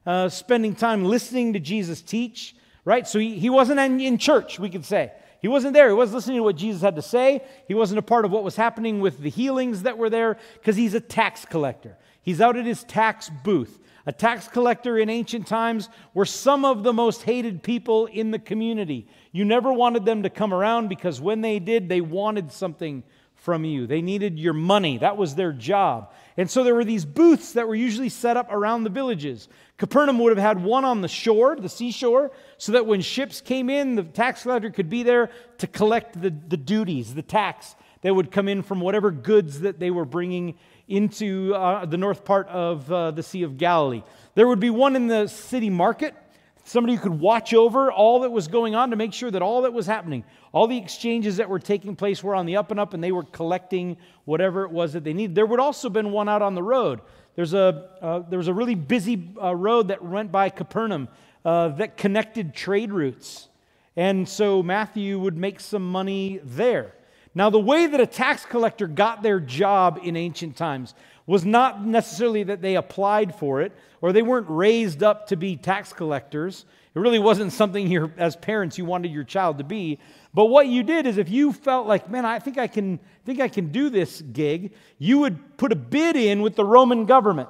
uh, 0.06 0.30
spending 0.30 0.76
time 0.76 1.06
listening 1.06 1.54
to 1.54 1.60
Jesus 1.60 2.02
teach, 2.02 2.56
right? 2.86 3.08
So 3.08 3.20
he, 3.20 3.38
he 3.40 3.50
wasn't 3.50 3.80
in, 3.80 4.00
in 4.00 4.18
church, 4.18 4.60
we 4.60 4.70
could 4.70 4.86
say. 4.86 5.12
He 5.42 5.48
wasn't 5.48 5.74
there. 5.74 5.90
He 5.90 5.94
wasn't 5.94 6.16
listening 6.16 6.38
to 6.38 6.44
what 6.44 6.56
Jesus 6.56 6.82
had 6.82 6.96
to 6.96 7.02
say. 7.02 7.44
He 7.68 7.74
wasn't 7.74 8.00
a 8.00 8.02
part 8.02 8.24
of 8.24 8.32
what 8.32 8.44
was 8.44 8.56
happening 8.56 9.02
with 9.02 9.20
the 9.20 9.30
healings 9.30 9.84
that 9.84 9.98
were 9.98 10.10
there 10.10 10.38
because 10.54 10.78
he's 10.78 10.94
a 10.94 11.02
tax 11.02 11.44
collector. 11.44 11.98
He's 12.24 12.42
out 12.42 12.58
at 12.58 12.66
his 12.66 12.84
tax 12.84 13.30
booth. 13.44 13.80
A 14.06 14.12
tax 14.12 14.48
collector 14.48 14.98
in 14.98 15.10
ancient 15.10 15.48
times 15.48 15.88
were 16.14 16.26
some 16.26 16.66
of 16.66 16.84
the 16.84 16.92
most 16.92 17.24
hated 17.24 17.64
people 17.64 18.08
in 18.08 18.32
the 18.32 18.40
community. 18.40 19.08
You 19.32 19.46
never 19.46 19.72
wanted 19.72 20.04
them 20.06 20.24
to 20.24 20.30
come 20.30 20.54
around 20.54 20.90
because 20.90 21.22
when 21.22 21.42
they 21.42 21.60
did, 21.60 21.88
they 21.88 22.02
wanted 22.02 22.52
something 22.52 23.04
from 23.36 23.66
you. 23.66 23.88
They 23.88 24.02
needed 24.02 24.40
your 24.40 24.54
money. 24.54 24.98
That 24.98 25.18
was 25.18 25.36
their 25.36 25.52
job. 25.52 26.14
And 26.38 26.50
so 26.50 26.64
there 26.64 26.76
were 26.76 26.86
these 26.86 27.06
booths 27.06 27.54
that 27.54 27.68
were 27.68 27.76
usually 27.76 28.10
set 28.10 28.38
up 28.38 28.52
around 28.52 28.84
the 28.84 28.90
villages. 28.90 29.50
Capernaum 29.78 30.20
would 30.20 30.36
have 30.36 30.44
had 30.44 30.64
one 30.64 30.86
on 30.86 31.02
the 31.02 31.10
shore, 31.10 31.56
the 31.58 31.70
seashore, 31.70 32.32
so 32.58 32.72
that 32.72 32.86
when 32.86 33.02
ships 33.02 33.42
came 33.42 33.70
in, 33.70 33.96
the 33.96 34.04
tax 34.04 34.44
collector 34.44 34.70
could 34.70 34.90
be 34.90 35.04
there 35.04 35.30
to 35.58 35.68
collect 35.68 36.22
the, 36.22 36.30
the 36.30 36.58
duties, 36.58 37.14
the 37.14 37.22
tax 37.22 37.76
that 38.02 38.14
would 38.14 38.32
come 38.32 38.48
in 38.48 38.64
from 38.64 38.80
whatever 38.80 39.12
goods 39.12 39.62
that 39.62 39.80
they 39.80 39.92
were 39.92 40.06
bringing 40.06 40.56
into 40.88 41.54
uh, 41.56 41.86
the 41.86 41.98
north 41.98 42.26
part 42.26 42.48
of 42.50 42.92
uh, 42.92 43.12
the 43.12 43.24
Sea 43.24 43.44
of 43.44 43.58
Galilee. 43.58 44.04
There 44.36 44.48
would 44.48 44.60
be 44.60 44.70
one 44.70 44.96
in 44.96 45.08
the 45.08 45.28
city 45.28 45.70
market, 45.70 46.16
somebody 46.64 46.96
who 46.96 47.02
could 47.02 47.20
watch 47.20 47.54
over 47.54 47.92
all 47.92 48.22
that 48.22 48.32
was 48.32 48.48
going 48.48 48.76
on 48.76 48.90
to 48.90 48.96
make 48.96 49.14
sure 49.14 49.32
that 49.32 49.42
all 49.42 49.64
that 49.64 49.74
was 49.74 49.86
happening, 49.86 50.24
all 50.52 50.68
the 50.68 50.78
exchanges 50.78 51.38
that 51.38 51.50
were 51.50 51.60
taking 51.60 51.96
place 51.96 52.24
were 52.24 52.36
on 52.36 52.46
the 52.46 52.58
up 52.58 52.72
and 52.72 52.80
up 52.80 52.94
and 52.94 53.04
they 53.04 53.12
were 53.12 53.24
collecting 53.24 53.98
whatever 54.26 54.64
it 54.66 54.72
was 54.72 54.94
that 54.94 55.04
they 55.04 55.14
needed. 55.14 55.36
There 55.36 55.46
would 55.46 55.60
also 55.60 55.88
have 55.88 55.94
been 55.94 56.12
one 56.12 56.30
out 56.30 56.42
on 56.42 56.56
the 56.56 56.64
road. 56.64 57.02
There's 57.36 57.54
a, 57.54 57.90
uh, 58.02 58.20
there 58.20 58.38
was 58.38 58.48
a 58.48 58.54
really 58.54 58.76
busy 58.76 59.32
uh, 59.42 59.56
road 59.56 59.88
that 59.88 60.04
went 60.04 60.32
by 60.32 60.50
Capernaum 60.50 61.08
uh, 61.44 61.70
that 61.70 61.98
connected 61.98 62.54
trade 62.54 62.92
routes. 62.92 63.50
And 63.96 64.28
so 64.28 64.64
Matthew 64.64 65.20
would 65.20 65.38
make 65.38 65.60
some 65.60 65.90
money 65.90 66.40
there. 66.44 66.94
Now, 67.36 67.50
the 67.50 67.60
way 67.60 67.88
that 67.88 68.00
a 68.00 68.06
tax 68.06 68.46
collector 68.46 68.88
got 68.88 69.24
their 69.24 69.40
job 69.40 70.00
in 70.04 70.16
ancient 70.16 70.56
times 70.56 70.94
was 71.26 71.46
not 71.46 71.86
necessarily 71.86 72.44
that 72.44 72.62
they 72.62 72.76
applied 72.76 73.34
for 73.36 73.62
it 73.62 73.72
or 74.02 74.12
they 74.12 74.22
weren't 74.22 74.50
raised 74.50 75.02
up 75.02 75.28
to 75.28 75.36
be 75.36 75.56
tax 75.56 75.94
collectors. 75.94 76.66
It 76.94 77.00
really 77.00 77.20
wasn't 77.20 77.54
something 77.54 77.90
you 77.90 78.12
as 78.18 78.36
parents 78.36 78.78
you 78.78 78.86
wanted 78.86 79.12
your 79.12 79.24
child 79.24 79.58
to 79.58 79.64
be. 79.64 80.00
But 80.34 80.46
what 80.46 80.68
you 80.68 80.84
did 80.84 81.08
is 81.08 81.18
if 81.18 81.30
you 81.30 81.54
felt 81.54 81.88
like, 81.88 82.10
man, 82.10 82.26
I 82.26 82.40
think 82.40 82.58
I 82.58 82.68
can 82.68 83.00
think 83.26 83.40
I 83.40 83.48
can 83.48 83.72
do 83.72 83.90
this 83.90 84.22
gig, 84.22 84.74
you 85.00 85.20
would 85.20 85.58
put 85.58 85.72
a 85.72 85.76
bid 85.76 86.16
in 86.16 86.42
with 86.42 86.56
the 86.56 86.66
Roman 86.66 87.06
government. 87.06 87.50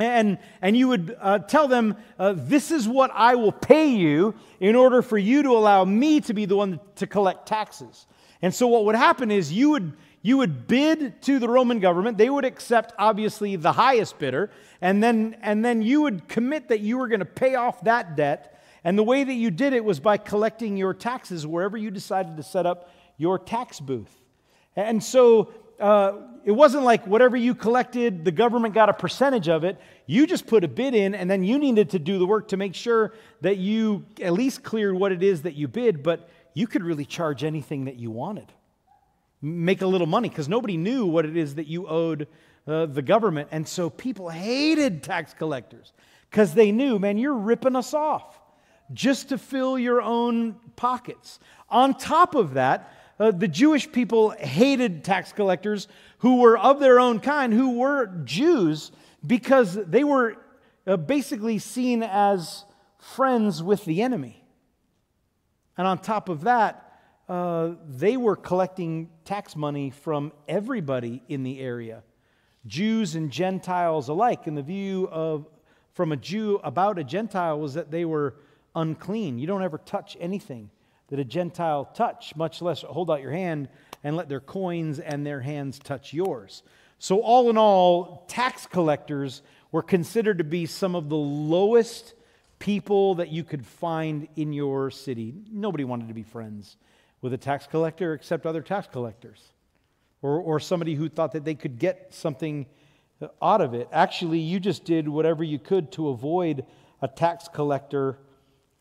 And, 0.00 0.38
and 0.62 0.76
you 0.76 0.88
would 0.88 1.16
uh, 1.20 1.40
tell 1.40 1.66
them, 1.66 1.96
uh, 2.18 2.34
This 2.36 2.70
is 2.70 2.88
what 2.88 3.10
I 3.12 3.34
will 3.34 3.52
pay 3.52 3.88
you 3.88 4.34
in 4.60 4.76
order 4.76 5.02
for 5.02 5.18
you 5.18 5.42
to 5.42 5.50
allow 5.50 5.84
me 5.84 6.20
to 6.22 6.34
be 6.34 6.46
the 6.46 6.56
one 6.56 6.80
to 6.96 7.06
collect 7.06 7.46
taxes. 7.46 8.06
And 8.40 8.54
so, 8.54 8.68
what 8.68 8.84
would 8.84 8.94
happen 8.94 9.30
is 9.30 9.52
you 9.52 9.70
would, 9.70 9.92
you 10.22 10.38
would 10.38 10.68
bid 10.68 11.20
to 11.22 11.38
the 11.38 11.48
Roman 11.48 11.80
government. 11.80 12.18
They 12.18 12.30
would 12.30 12.44
accept, 12.44 12.94
obviously, 12.98 13.56
the 13.56 13.72
highest 13.72 14.18
bidder. 14.18 14.50
And 14.80 15.02
then, 15.02 15.36
and 15.42 15.64
then 15.64 15.82
you 15.82 16.02
would 16.02 16.28
commit 16.28 16.68
that 16.68 16.80
you 16.80 16.98
were 16.98 17.08
going 17.08 17.20
to 17.20 17.26
pay 17.26 17.54
off 17.56 17.82
that 17.84 18.16
debt. 18.16 18.60
And 18.84 18.96
the 18.96 19.02
way 19.02 19.24
that 19.24 19.34
you 19.34 19.50
did 19.50 19.72
it 19.72 19.84
was 19.84 19.98
by 19.98 20.16
collecting 20.18 20.76
your 20.76 20.94
taxes 20.94 21.46
wherever 21.46 21.76
you 21.76 21.90
decided 21.90 22.36
to 22.36 22.42
set 22.42 22.64
up 22.64 22.90
your 23.16 23.38
tax 23.38 23.80
booth. 23.80 24.20
And 24.76 25.02
so, 25.02 25.52
uh, 25.80 26.12
it 26.44 26.52
wasn't 26.52 26.84
like 26.84 27.06
whatever 27.06 27.36
you 27.36 27.54
collected, 27.54 28.24
the 28.24 28.30
government 28.30 28.74
got 28.74 28.88
a 28.88 28.92
percentage 28.92 29.48
of 29.48 29.64
it. 29.64 29.78
You 30.06 30.26
just 30.26 30.46
put 30.46 30.64
a 30.64 30.68
bid 30.68 30.94
in, 30.94 31.14
and 31.14 31.30
then 31.30 31.44
you 31.44 31.58
needed 31.58 31.90
to 31.90 31.98
do 31.98 32.18
the 32.18 32.26
work 32.26 32.48
to 32.48 32.56
make 32.56 32.74
sure 32.74 33.12
that 33.42 33.58
you 33.58 34.06
at 34.20 34.32
least 34.32 34.62
cleared 34.62 34.94
what 34.94 35.12
it 35.12 35.22
is 35.22 35.42
that 35.42 35.54
you 35.54 35.68
bid, 35.68 36.02
but 36.02 36.28
you 36.54 36.66
could 36.66 36.82
really 36.82 37.04
charge 37.04 37.44
anything 37.44 37.84
that 37.86 37.96
you 37.96 38.10
wanted. 38.10 38.52
Make 39.40 39.82
a 39.82 39.86
little 39.86 40.06
money 40.06 40.28
because 40.28 40.48
nobody 40.48 40.76
knew 40.76 41.06
what 41.06 41.24
it 41.24 41.36
is 41.36 41.54
that 41.56 41.66
you 41.66 41.86
owed 41.86 42.26
uh, 42.66 42.86
the 42.86 43.02
government. 43.02 43.48
And 43.52 43.66
so 43.66 43.88
people 43.88 44.28
hated 44.28 45.02
tax 45.02 45.32
collectors 45.34 45.92
because 46.30 46.54
they 46.54 46.72
knew, 46.72 46.98
man, 46.98 47.18
you're 47.18 47.34
ripping 47.34 47.76
us 47.76 47.94
off 47.94 48.38
just 48.92 49.28
to 49.30 49.38
fill 49.38 49.78
your 49.78 50.02
own 50.02 50.56
pockets. 50.76 51.38
On 51.68 51.94
top 51.94 52.34
of 52.34 52.54
that, 52.54 52.92
uh, 53.20 53.30
the 53.30 53.48
Jewish 53.48 53.90
people 53.90 54.30
hated 54.30 55.04
tax 55.04 55.32
collectors 55.32 55.88
who 56.18 56.40
were 56.40 56.58
of 56.58 56.80
their 56.80 57.00
own 57.00 57.20
kind, 57.20 57.52
who 57.52 57.78
were 57.78 58.06
Jews, 58.24 58.92
because 59.26 59.74
they 59.74 60.04
were 60.04 60.36
uh, 60.86 60.96
basically 60.96 61.58
seen 61.58 62.02
as 62.02 62.64
friends 62.98 63.62
with 63.62 63.84
the 63.84 64.02
enemy. 64.02 64.37
And 65.78 65.86
on 65.86 65.98
top 65.98 66.28
of 66.28 66.42
that, 66.42 66.84
uh, 67.28 67.74
they 67.88 68.16
were 68.16 68.36
collecting 68.36 69.10
tax 69.24 69.54
money 69.54 69.90
from 69.90 70.32
everybody 70.48 71.22
in 71.28 71.44
the 71.44 71.60
area, 71.60 72.02
Jews 72.66 73.14
and 73.14 73.30
Gentiles 73.30 74.08
alike. 74.08 74.46
And 74.46 74.56
the 74.56 74.62
view 74.62 75.08
of 75.10 75.46
from 75.92 76.12
a 76.12 76.16
Jew 76.16 76.60
about 76.62 76.98
a 76.98 77.04
Gentile 77.04 77.58
was 77.58 77.74
that 77.74 77.90
they 77.90 78.04
were 78.04 78.36
unclean. 78.74 79.38
You 79.38 79.46
don't 79.46 79.62
ever 79.62 79.78
touch 79.78 80.16
anything 80.20 80.70
that 81.08 81.18
a 81.18 81.24
Gentile 81.24 81.86
touch, 81.86 82.34
much 82.36 82.60
less 82.60 82.82
hold 82.82 83.10
out 83.10 83.22
your 83.22 83.32
hand 83.32 83.68
and 84.04 84.16
let 84.16 84.28
their 84.28 84.40
coins 84.40 84.98
and 84.98 85.26
their 85.26 85.40
hands 85.40 85.78
touch 85.78 86.12
yours. 86.12 86.62
So, 86.98 87.20
all 87.20 87.50
in 87.50 87.56
all, 87.56 88.24
tax 88.28 88.66
collectors 88.66 89.42
were 89.70 89.82
considered 89.82 90.38
to 90.38 90.44
be 90.44 90.66
some 90.66 90.94
of 90.94 91.08
the 91.08 91.16
lowest 91.16 92.14
people 92.58 93.14
that 93.16 93.30
you 93.30 93.44
could 93.44 93.64
find 93.64 94.28
in 94.36 94.52
your 94.52 94.90
city. 94.90 95.34
Nobody 95.50 95.84
wanted 95.84 96.08
to 96.08 96.14
be 96.14 96.22
friends 96.22 96.76
with 97.20 97.32
a 97.32 97.38
tax 97.38 97.66
collector 97.66 98.14
except 98.14 98.46
other 98.46 98.62
tax 98.62 98.88
collectors 98.90 99.52
or, 100.22 100.40
or 100.40 100.60
somebody 100.60 100.94
who 100.94 101.08
thought 101.08 101.32
that 101.32 101.44
they 101.44 101.54
could 101.54 101.78
get 101.78 102.12
something 102.12 102.66
out 103.42 103.60
of 103.60 103.74
it. 103.74 103.88
Actually, 103.92 104.38
you 104.38 104.60
just 104.60 104.84
did 104.84 105.08
whatever 105.08 105.42
you 105.42 105.58
could 105.58 105.92
to 105.92 106.08
avoid 106.08 106.64
a 107.02 107.08
tax 107.08 107.48
collector 107.48 108.18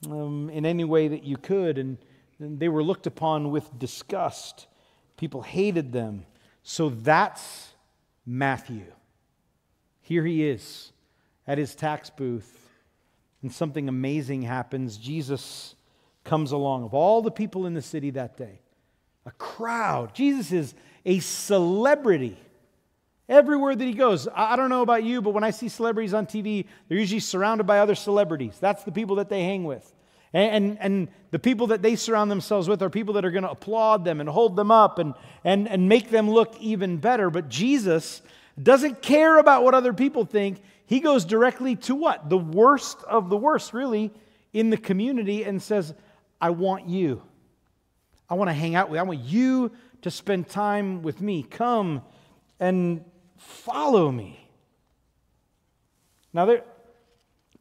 um, 0.10 0.50
in 0.52 0.66
any 0.66 0.84
way 0.84 1.08
that 1.08 1.24
you 1.24 1.38
could. 1.38 1.78
And 1.78 1.98
they 2.40 2.70
were 2.70 2.84
looked 2.84 3.08
upon 3.08 3.52
with 3.52 3.78
disgust. 3.80 4.68
People 5.18 5.42
hated 5.42 5.92
them. 5.92 6.26
So 6.64 6.90
that's 6.90 7.74
Matthew. 8.26 8.86
Here 10.02 10.26
he 10.26 10.48
is 10.48 10.92
at 11.48 11.58
his 11.58 11.76
tax 11.76 12.10
booth, 12.10 12.67
and 13.42 13.52
something 13.52 13.88
amazing 13.88 14.42
happens. 14.42 14.98
Jesus 14.98 15.76
comes 16.24 16.52
along. 16.52 16.84
Of 16.84 16.94
all 16.94 17.22
the 17.22 17.32
people 17.32 17.66
in 17.66 17.74
the 17.74 17.82
city 17.82 18.12
that 18.12 18.38
day, 18.38 18.60
a 19.26 19.32
crowd. 19.32 20.14
Jesus 20.14 20.52
is 20.52 20.74
a 21.06 21.20
celebrity. 21.20 22.38
Everywhere 23.30 23.76
that 23.76 23.84
he 23.84 23.94
goes, 23.94 24.28
I 24.34 24.56
don't 24.56 24.70
know 24.70 24.82
about 24.82 25.04
you, 25.04 25.22
but 25.22 25.32
when 25.32 25.44
I 25.44 25.52
see 25.52 25.68
celebrities 25.68 26.14
on 26.14 26.26
TV, 26.26 26.66
they're 26.88 26.98
usually 26.98 27.20
surrounded 27.20 27.66
by 27.66 27.80
other 27.80 27.96
celebrities. 27.96 28.58
That's 28.60 28.84
the 28.84 28.92
people 28.92 29.18
that 29.18 29.28
they 29.28 29.44
hang 29.44 29.66
with. 29.66 29.94
And, 30.34 30.78
and, 30.80 31.08
the 31.32 31.40
people 31.40 31.68
that 31.68 31.82
they 31.82 31.98
surround 31.98 32.32
themselves 32.32 32.70
with 32.70 32.82
are 32.82 32.90
people 32.90 33.16
that 33.16 33.26
are 33.26 33.32
going 33.32 33.44
to 33.44 33.52
applaud 33.52 34.06
them 34.06 34.22
and 34.22 34.30
hold 34.30 34.56
them 34.56 34.72
up 34.72 34.98
and, 34.98 35.14
and, 35.44 35.68
and 35.68 35.90
make 35.90 36.10
them 36.10 36.30
look 36.30 36.56
even 36.62 36.98
better. 36.98 37.30
But 37.30 37.50
Jesus 37.50 38.22
doesn't 38.62 39.02
care 39.02 39.38
about 39.40 39.64
what 39.64 39.74
other 39.74 39.92
people 39.92 40.24
think. 40.24 40.62
He 40.88 41.02
goes 41.02 41.26
directly 41.26 41.76
to 41.76 41.96
what? 41.96 42.30
The 42.30 42.38
worst 42.38 43.04
of 43.04 43.30
the 43.30 43.38
worst, 43.38 43.74
really, 43.74 44.12
in 44.54 44.70
the 44.70 44.78
community 44.78 45.44
and 45.44 45.62
says, 45.62 45.94
I 46.42 46.50
want 46.50 46.88
you. 46.88 47.22
I 48.30 48.36
want 48.36 48.50
to 48.50 48.54
hang 48.54 48.74
out 48.74 48.90
with 48.90 48.96
you. 48.96 49.02
I 49.02 49.04
want 49.04 49.20
you 49.20 49.72
to 50.04 50.10
spend 50.10 50.48
time 50.48 51.02
with 51.02 51.22
me. 51.22 51.44
Come 51.44 52.02
and 52.60 53.04
follow 53.36 54.12
me. 54.12 54.40
Now, 56.32 56.46
there, 56.46 56.64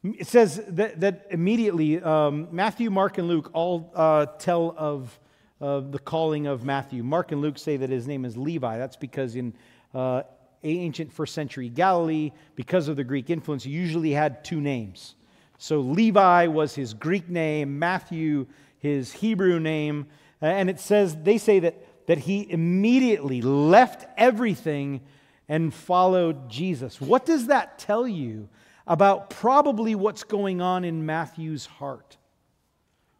it 0.05 0.29
says 0.29 0.63
that, 0.69 1.01
that 1.01 1.27
immediately 1.31 2.01
um, 2.01 2.47
Matthew, 2.53 2.91
Mark, 2.91 3.19
and 3.19 3.27
Luke 3.27 3.51
all 3.53 3.91
uh, 3.97 4.27
tell 4.39 4.73
of 4.79 5.19
uh, 5.61 5.81
the 5.81 5.99
calling 5.99 6.47
of 6.47 6.63
Matthew. 6.63 7.03
Mark 7.03 7.33
and 7.33 7.41
Luke 7.41 7.59
say 7.59 7.77
that 7.77 7.91
his 7.91 8.07
name 8.07 8.25
is 8.25 8.37
Levi. 8.37 8.79
That's 8.79 8.97
because 8.97 9.35
in 9.35 9.53
uh, 9.95 10.23
ancient 10.69 11.13
first 11.13 11.35
century 11.35 11.69
Galilee, 11.69 12.33
because 12.55 12.89
of 12.89 12.97
the 12.97 13.05
Greek 13.05 13.31
influence, 13.31 13.67
usually 13.67 14.13
had 14.13 14.45
two 14.45 14.61
names. 14.61 15.15
So 15.59 15.81
Levi 15.81 16.47
was 16.49 16.75
his 16.75 16.95
Greek 16.95 17.29
name, 17.29 17.79
Matthew 17.79 18.47
his 18.79 19.13
Hebrew 19.13 19.59
name. 19.59 20.07
Uh, 20.43 20.47
and 20.47 20.69
it 20.69 20.79
says, 20.79 21.17
they 21.23 21.39
say 21.39 21.61
that, 21.61 22.07
that 22.07 22.19
he 22.19 22.51
immediately 22.51 23.41
left 23.41 24.07
everything 24.17 25.01
and 25.49 25.73
followed 25.73 26.51
Jesus. 26.51 27.01
What 27.01 27.25
does 27.25 27.47
that 27.47 27.79
tell 27.79 28.07
you 28.07 28.49
about 28.87 29.31
probably 29.31 29.95
what's 29.95 30.23
going 30.23 30.61
on 30.61 30.85
in 30.85 31.05
Matthew's 31.05 31.67
heart. 31.67 32.17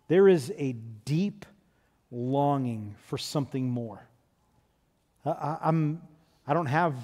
There 0.09 0.29
is 0.29 0.53
a 0.57 0.73
deep 1.05 1.45
longing 2.11 2.95
for 3.07 3.19
something 3.19 3.69
more. 3.69 4.07
I, 5.25 5.59
I'm, 5.63 6.01
I 6.47 6.55
don't 6.55 6.67
have 6.67 6.95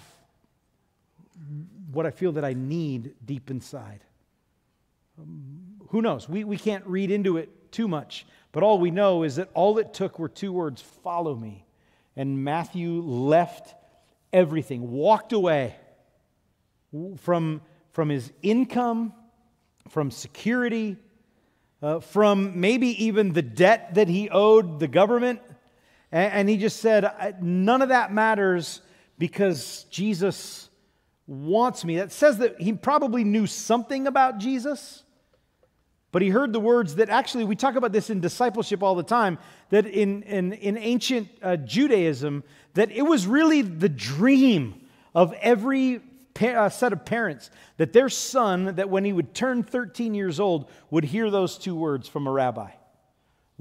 what 1.90 2.06
I 2.06 2.10
feel 2.10 2.32
that 2.32 2.44
I 2.44 2.54
need 2.54 3.14
deep 3.24 3.50
inside. 3.50 4.00
Um, 5.18 5.80
who 5.88 6.02
knows? 6.02 6.28
We, 6.28 6.44
we 6.44 6.56
can't 6.56 6.86
read 6.86 7.10
into 7.10 7.36
it 7.36 7.72
too 7.72 7.88
much, 7.88 8.26
but 8.52 8.62
all 8.62 8.78
we 8.78 8.90
know 8.90 9.22
is 9.22 9.36
that 9.36 9.50
all 9.54 9.78
it 9.78 9.92
took 9.92 10.18
were 10.18 10.28
two 10.28 10.52
words 10.52 10.82
follow 11.02 11.34
me. 11.34 11.66
And 12.16 12.44
Matthew 12.44 13.00
left 13.02 13.74
everything, 14.32 14.90
walked 14.90 15.32
away 15.32 15.76
from 17.18 17.62
from 17.92 18.08
his 18.08 18.32
income, 18.42 19.12
from 19.88 20.10
security, 20.10 20.96
uh, 21.82 22.00
from 22.00 22.60
maybe 22.60 23.04
even 23.04 23.32
the 23.32 23.42
debt 23.42 23.94
that 23.94 24.08
he 24.08 24.30
owed 24.30 24.80
the 24.80 24.88
government. 24.88 25.40
And, 26.10 26.32
and 26.32 26.48
he 26.48 26.56
just 26.56 26.80
said, 26.80 27.36
None 27.42 27.82
of 27.82 27.90
that 27.90 28.12
matters 28.12 28.80
because 29.18 29.84
Jesus 29.90 30.68
wants 31.32 31.84
me. 31.84 31.96
That 31.96 32.12
says 32.12 32.38
that 32.38 32.60
he 32.60 32.72
probably 32.72 33.24
knew 33.24 33.46
something 33.46 34.06
about 34.06 34.38
Jesus. 34.38 35.02
But 36.12 36.20
he 36.20 36.28
heard 36.28 36.52
the 36.52 36.60
words 36.60 36.96
that 36.96 37.08
actually, 37.08 37.44
we 37.44 37.56
talk 37.56 37.74
about 37.74 37.92
this 37.92 38.10
in 38.10 38.20
discipleship 38.20 38.82
all 38.82 38.94
the 38.94 39.02
time, 39.02 39.38
that 39.70 39.86
in, 39.86 40.22
in, 40.24 40.52
in 40.52 40.76
ancient 40.76 41.28
uh, 41.42 41.56
Judaism, 41.56 42.44
that 42.74 42.90
it 42.90 43.02
was 43.02 43.26
really 43.26 43.62
the 43.62 43.88
dream 43.88 44.74
of 45.14 45.32
every 45.40 46.02
a 46.40 46.70
set 46.70 46.92
of 46.92 47.04
parents 47.04 47.50
that 47.76 47.92
their 47.92 48.08
son, 48.08 48.74
that 48.76 48.88
when 48.88 49.04
he 49.04 49.12
would 49.12 49.34
turn 49.34 49.62
13 49.62 50.14
years 50.14 50.40
old, 50.40 50.68
would 50.90 51.04
hear 51.04 51.30
those 51.30 51.58
two 51.58 51.76
words 51.76 52.08
from 52.08 52.26
a 52.26 52.30
rabbi. 52.30 52.70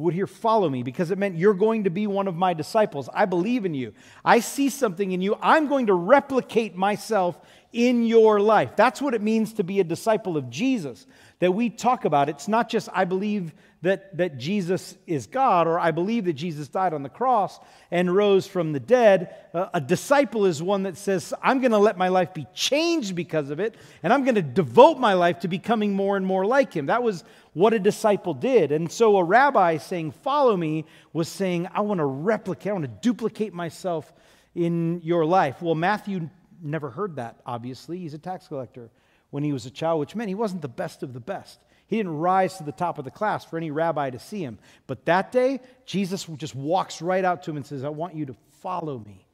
Would 0.01 0.13
hear 0.13 0.27
follow 0.27 0.69
me, 0.69 0.83
because 0.83 1.11
it 1.11 1.17
meant 1.17 1.37
you're 1.37 1.53
going 1.53 1.83
to 1.83 1.89
be 1.89 2.07
one 2.07 2.27
of 2.27 2.35
my 2.35 2.53
disciples. 2.53 3.07
I 3.13 3.25
believe 3.25 3.65
in 3.65 3.73
you. 3.73 3.93
I 4.25 4.39
see 4.39 4.69
something 4.69 5.11
in 5.11 5.21
you. 5.21 5.37
I'm 5.41 5.67
going 5.67 5.87
to 5.87 5.93
replicate 5.93 6.75
myself 6.75 7.39
in 7.71 8.03
your 8.05 8.39
life. 8.39 8.75
That's 8.75 9.01
what 9.01 9.13
it 9.13 9.21
means 9.21 9.53
to 9.53 9.63
be 9.63 9.79
a 9.79 9.83
disciple 9.83 10.37
of 10.37 10.49
Jesus 10.49 11.05
that 11.39 11.53
we 11.53 11.69
talk 11.69 12.05
about. 12.05 12.29
It's 12.29 12.47
not 12.47 12.67
just, 12.67 12.89
I 12.91 13.05
believe 13.05 13.53
that, 13.81 14.15
that 14.17 14.37
Jesus 14.37 14.95
is 15.07 15.25
God, 15.25 15.67
or 15.67 15.79
I 15.79 15.91
believe 15.91 16.25
that 16.25 16.33
Jesus 16.33 16.67
died 16.67 16.93
on 16.93 17.01
the 17.01 17.09
cross 17.09 17.59
and 17.89 18.13
rose 18.13 18.45
from 18.45 18.73
the 18.73 18.79
dead. 18.79 19.35
Uh, 19.53 19.69
a 19.73 19.81
disciple 19.81 20.45
is 20.45 20.61
one 20.61 20.83
that 20.83 20.97
says, 20.97 21.33
I'm 21.41 21.61
going 21.61 21.71
to 21.71 21.79
let 21.79 21.97
my 21.97 22.09
life 22.09 22.33
be 22.33 22.45
changed 22.53 23.15
because 23.15 23.49
of 23.49 23.59
it, 23.59 23.75
and 24.03 24.13
I'm 24.13 24.23
going 24.23 24.35
to 24.35 24.43
devote 24.43 24.99
my 24.99 25.13
life 25.13 25.39
to 25.39 25.47
becoming 25.47 25.93
more 25.93 26.15
and 26.15 26.25
more 26.25 26.45
like 26.45 26.73
him. 26.73 26.85
That 26.87 27.01
was 27.01 27.23
what 27.53 27.73
a 27.73 27.79
disciple 27.79 28.35
did. 28.35 28.71
And 28.71 28.91
so 28.91 29.17
a 29.17 29.23
rabbi 29.23 29.77
saying, 29.77 30.11
Follow 30.11 30.55
me, 30.55 30.85
was 31.11 31.27
saying, 31.27 31.67
I 31.73 31.81
want 31.81 31.97
to 31.97 32.05
replicate, 32.05 32.69
I 32.69 32.73
want 32.73 32.85
to 32.85 32.99
duplicate 33.01 33.53
myself 33.53 34.13
in 34.53 35.01
your 35.01 35.25
life. 35.25 35.61
Well, 35.61 35.75
Matthew 35.75 36.29
never 36.61 36.91
heard 36.91 37.15
that, 37.15 37.37
obviously. 37.45 37.97
He's 37.97 38.13
a 38.13 38.19
tax 38.19 38.47
collector 38.47 38.91
when 39.31 39.43
he 39.43 39.53
was 39.53 39.65
a 39.65 39.71
child, 39.71 39.99
which 39.99 40.15
meant 40.15 40.27
he 40.27 40.35
wasn't 40.35 40.61
the 40.61 40.67
best 40.67 41.01
of 41.01 41.13
the 41.13 41.19
best. 41.19 41.59
He 41.91 41.97
didn't 41.97 42.19
rise 42.19 42.55
to 42.55 42.63
the 42.63 42.71
top 42.71 42.99
of 42.99 43.03
the 43.03 43.11
class 43.11 43.43
for 43.43 43.57
any 43.57 43.69
rabbi 43.69 44.11
to 44.11 44.17
see 44.17 44.41
him. 44.41 44.59
But 44.87 45.03
that 45.07 45.33
day, 45.33 45.59
Jesus 45.85 46.23
just 46.37 46.55
walks 46.55 47.01
right 47.01 47.25
out 47.25 47.43
to 47.43 47.51
him 47.51 47.57
and 47.57 47.65
says, 47.65 47.83
I 47.83 47.89
want 47.89 48.15
you 48.15 48.27
to 48.27 48.35
follow 48.61 48.97
me. 48.97 49.25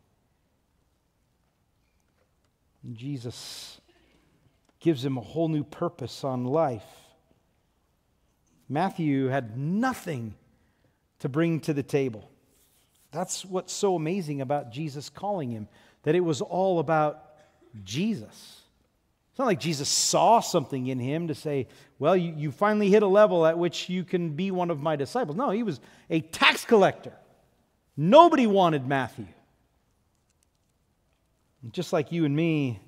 And 2.81 2.97
Jesus 2.97 3.79
gives 4.79 5.05
him 5.05 5.19
a 5.19 5.21
whole 5.21 5.49
new 5.49 5.63
purpose 5.63 6.23
on 6.23 6.45
life. 6.45 6.81
Matthew 8.67 9.27
had 9.27 9.55
nothing 9.55 10.33
to 11.19 11.29
bring 11.29 11.59
to 11.59 11.75
the 11.75 11.83
table. 11.83 12.27
That's 13.11 13.45
what's 13.45 13.71
so 13.71 13.95
amazing 13.95 14.41
about 14.41 14.71
Jesus 14.71 15.09
calling 15.09 15.51
him, 15.51 15.67
that 16.01 16.15
it 16.15 16.21
was 16.21 16.41
all 16.41 16.79
about 16.79 17.23
Jesus. 17.83 18.61
It's 19.37 19.39
not 19.39 19.45
like 19.45 19.59
Jesus 19.59 19.87
saw 19.87 20.39
something 20.39 20.87
in 20.87 20.97
him 20.97 21.27
to 21.27 21.35
say, 21.35 21.67
well, 21.99 22.17
you, 22.17 22.33
you 22.35 22.51
finally 22.51 22.89
hit 22.89 23.03
a 23.03 23.07
level 23.07 23.45
at 23.45 23.55
which 23.55 23.87
you 23.87 24.03
can 24.03 24.31
be 24.31 24.49
one 24.49 24.71
of 24.71 24.81
my 24.81 24.95
disciples. 24.95 25.37
No, 25.37 25.51
he 25.51 25.61
was 25.61 25.79
a 26.09 26.21
tax 26.21 26.65
collector. 26.65 27.13
Nobody 27.95 28.47
wanted 28.47 28.87
Matthew. 28.87 29.27
just 31.69 31.93
like 31.93 32.11
you 32.11 32.25
and 32.25 32.35
me, 32.35 32.79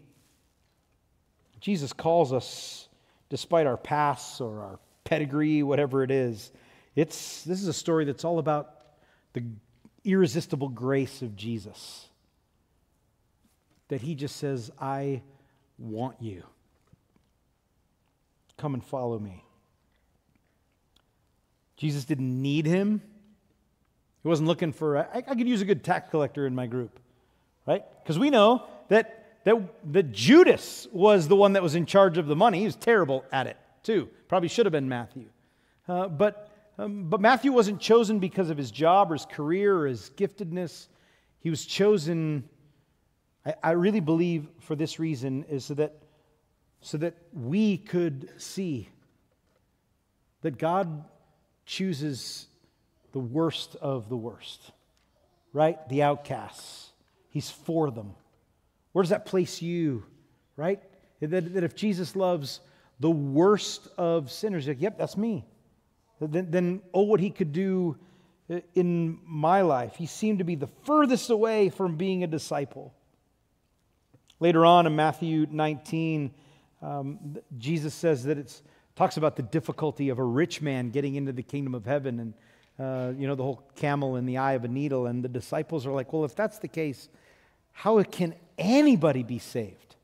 Jesus 1.59 1.93
calls 1.93 2.33
us, 2.33 2.87
despite 3.29 3.67
our 3.67 3.77
pasts 3.77 4.41
or 4.41 4.63
our 4.63 4.79
pedigree, 5.03 5.61
whatever 5.61 6.01
it 6.01 6.09
is. 6.09 6.51
It's, 6.95 7.43
this 7.43 7.61
is 7.61 7.67
a 7.67 7.73
story 7.73 8.05
that's 8.05 8.25
all 8.25 8.39
about 8.39 8.73
the 9.33 9.43
irresistible 10.03 10.69
grace 10.69 11.21
of 11.21 11.35
Jesus. 11.35 12.07
That 13.89 14.01
he 14.01 14.15
just 14.15 14.37
says, 14.37 14.71
I 14.81 15.21
want 15.79 16.21
you. 16.21 16.43
Come 18.57 18.73
and 18.73 18.83
follow 18.83 19.17
me. 19.17 19.43
Jesus 21.77 22.03
didn't 22.03 22.41
need 22.41 22.65
him. 22.65 23.01
He 24.21 24.27
wasn't 24.27 24.49
looking 24.49 24.73
for, 24.73 24.97
I, 24.97 25.19
I 25.19 25.21
could 25.21 25.47
use 25.47 25.61
a 25.61 25.65
good 25.65 25.83
tax 25.83 26.09
collector 26.09 26.45
in 26.45 26.53
my 26.53 26.67
group, 26.67 26.99
right? 27.65 27.83
Because 28.03 28.19
we 28.19 28.29
know 28.29 28.65
that, 28.89 29.39
that, 29.45 29.93
that 29.93 30.11
Judas 30.11 30.87
was 30.91 31.29
the 31.29 31.37
one 31.37 31.53
that 31.53 31.63
was 31.63 31.75
in 31.75 31.85
charge 31.85 32.17
of 32.17 32.27
the 32.27 32.35
money. 32.35 32.59
He 32.59 32.65
was 32.65 32.75
terrible 32.75 33.23
at 33.31 33.47
it, 33.47 33.55
too. 33.81 34.09
Probably 34.27 34.49
should 34.49 34.65
have 34.65 34.73
been 34.73 34.89
Matthew. 34.89 35.27
Uh, 35.87 36.09
but, 36.09 36.51
um, 36.77 37.09
but 37.09 37.21
Matthew 37.21 37.53
wasn't 37.53 37.79
chosen 37.79 38.19
because 38.19 38.49
of 38.49 38.57
his 38.57 38.71
job 38.71 39.09
or 39.09 39.15
his 39.15 39.25
career 39.25 39.77
or 39.77 39.87
his 39.87 40.11
giftedness. 40.17 40.89
He 41.39 41.49
was 41.49 41.65
chosen 41.65 42.43
I, 43.49 43.69
I 43.69 43.71
really 43.71 43.99
believe 43.99 44.47
for 44.59 44.75
this 44.75 44.99
reason 44.99 45.45
is 45.49 45.65
so 45.65 45.73
that, 45.75 45.95
so 46.81 46.97
that 46.97 47.15
we 47.33 47.77
could 47.77 48.29
see 48.37 48.89
that 50.41 50.57
God 50.57 51.03
chooses 51.65 52.47
the 53.11 53.19
worst 53.19 53.75
of 53.81 54.09
the 54.09 54.17
worst, 54.17 54.71
right? 55.53 55.77
The 55.89 56.03
outcasts. 56.03 56.91
He's 57.29 57.49
for 57.49 57.91
them. 57.91 58.13
Where 58.91 59.03
does 59.03 59.09
that 59.09 59.25
place 59.25 59.61
you, 59.61 60.05
right? 60.55 60.81
That, 61.21 61.53
that 61.53 61.63
if 61.63 61.75
Jesus 61.75 62.15
loves 62.15 62.59
the 62.99 63.09
worst 63.09 63.87
of 63.97 64.31
sinners, 64.31 64.67
like, 64.67 64.81
yep, 64.81 64.97
that's 64.97 65.17
me. 65.17 65.45
Then, 66.21 66.51
then, 66.51 66.81
oh, 66.93 67.03
what 67.03 67.19
he 67.19 67.29
could 67.29 67.53
do 67.53 67.97
uh, 68.49 68.59
in 68.75 69.19
my 69.25 69.61
life. 69.61 69.95
He 69.95 70.05
seemed 70.05 70.39
to 70.39 70.43
be 70.43 70.55
the 70.55 70.67
furthest 70.85 71.29
away 71.29 71.69
from 71.69 71.95
being 71.95 72.23
a 72.23 72.27
disciple. 72.27 72.93
Later 74.39 74.65
on 74.65 74.87
in 74.87 74.95
Matthew 74.95 75.47
19, 75.49 76.31
um, 76.81 77.37
Jesus 77.57 77.93
says 77.93 78.23
that 78.23 78.37
it 78.37 78.61
talks 78.95 79.17
about 79.17 79.35
the 79.35 79.43
difficulty 79.43 80.09
of 80.09 80.19
a 80.19 80.23
rich 80.23 80.61
man 80.61 80.91
getting 80.91 81.15
into 81.15 81.31
the 81.31 81.43
kingdom 81.43 81.75
of 81.75 81.85
heaven 81.85 82.19
and, 82.19 82.33
uh, 82.79 83.11
you 83.17 83.27
know, 83.27 83.35
the 83.35 83.43
whole 83.43 83.63
camel 83.75 84.15
in 84.15 84.25
the 84.25 84.37
eye 84.37 84.53
of 84.53 84.63
a 84.63 84.67
needle. 84.67 85.07
And 85.07 85.23
the 85.23 85.29
disciples 85.29 85.85
are 85.85 85.91
like, 85.91 86.13
well, 86.13 86.23
if 86.23 86.35
that's 86.35 86.59
the 86.59 86.67
case, 86.67 87.09
how 87.73 88.01
can 88.03 88.33
anybody 88.57 89.23
be 89.23 89.39
saved? 89.39 89.95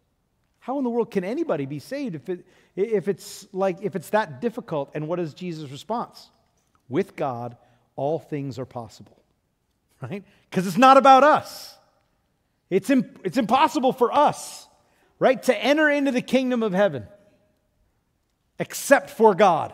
How 0.60 0.78
in 0.80 0.84
the 0.84 0.90
world 0.90 1.12
can 1.12 1.24
anybody 1.24 1.66
be 1.66 1.80
saved 1.80 2.16
if, 2.16 2.28
it, 2.28 2.46
if 2.76 3.08
it's 3.08 3.48
like 3.54 3.78
if 3.82 3.96
it's 3.96 4.10
that 4.10 4.42
difficult? 4.42 4.92
And 4.96 5.08
what 5.08 5.20
is 5.20 5.34
Jesus' 5.34 5.70
response? 5.70 6.30
With 6.90 7.16
God, 7.16 7.56
all 7.96 8.20
things 8.20 8.60
are 8.60 8.66
possible. 8.66 9.18
Right? 10.02 10.24
Because 10.50 10.68
it's 10.68 10.78
not 10.78 10.98
about 10.98 11.24
us. 11.24 11.78
It's, 12.70 12.90
imp- 12.90 13.20
it's 13.24 13.38
impossible 13.38 13.94
for 13.94 14.12
us, 14.12 14.68
right, 15.20 15.42
to 15.44 15.56
enter 15.56 15.90
into 15.90 16.12
the 16.12 16.22
kingdom 16.22 16.64
of 16.64 16.74
heaven 16.74 17.08
except 18.60 19.10
for 19.10 19.36
God 19.36 19.74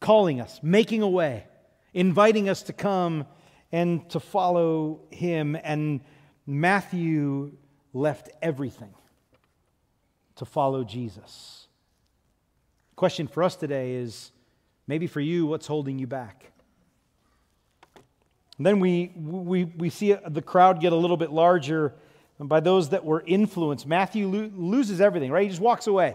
calling 0.00 0.40
us, 0.40 0.60
making 0.62 1.02
a 1.02 1.08
way, 1.08 1.46
inviting 1.94 2.48
us 2.48 2.62
to 2.64 2.72
come 2.72 3.26
and 3.70 4.08
to 4.10 4.20
follow 4.20 5.00
Him. 5.10 5.56
And 5.62 6.00
Matthew 6.46 7.52
left 7.92 8.30
everything 8.40 8.94
to 10.36 10.44
follow 10.44 10.84
Jesus. 10.84 11.68
question 12.96 13.26
for 13.26 13.42
us 13.42 13.56
today 13.56 13.94
is 13.94 14.30
maybe 14.86 15.06
for 15.06 15.20
you, 15.20 15.46
what's 15.46 15.66
holding 15.66 15.98
you 15.98 16.06
back? 16.06 16.51
And 18.62 18.66
then 18.68 18.78
we, 18.78 19.10
we, 19.16 19.64
we 19.64 19.90
see 19.90 20.14
the 20.28 20.40
crowd 20.40 20.80
get 20.80 20.92
a 20.92 20.96
little 20.96 21.16
bit 21.16 21.32
larger 21.32 21.94
by 22.38 22.60
those 22.60 22.90
that 22.90 23.04
were 23.04 23.20
influenced. 23.26 23.88
Matthew 23.88 24.28
lo- 24.28 24.52
loses 24.54 25.00
everything, 25.00 25.32
right? 25.32 25.42
He 25.42 25.48
just 25.48 25.60
walks 25.60 25.88
away. 25.88 26.14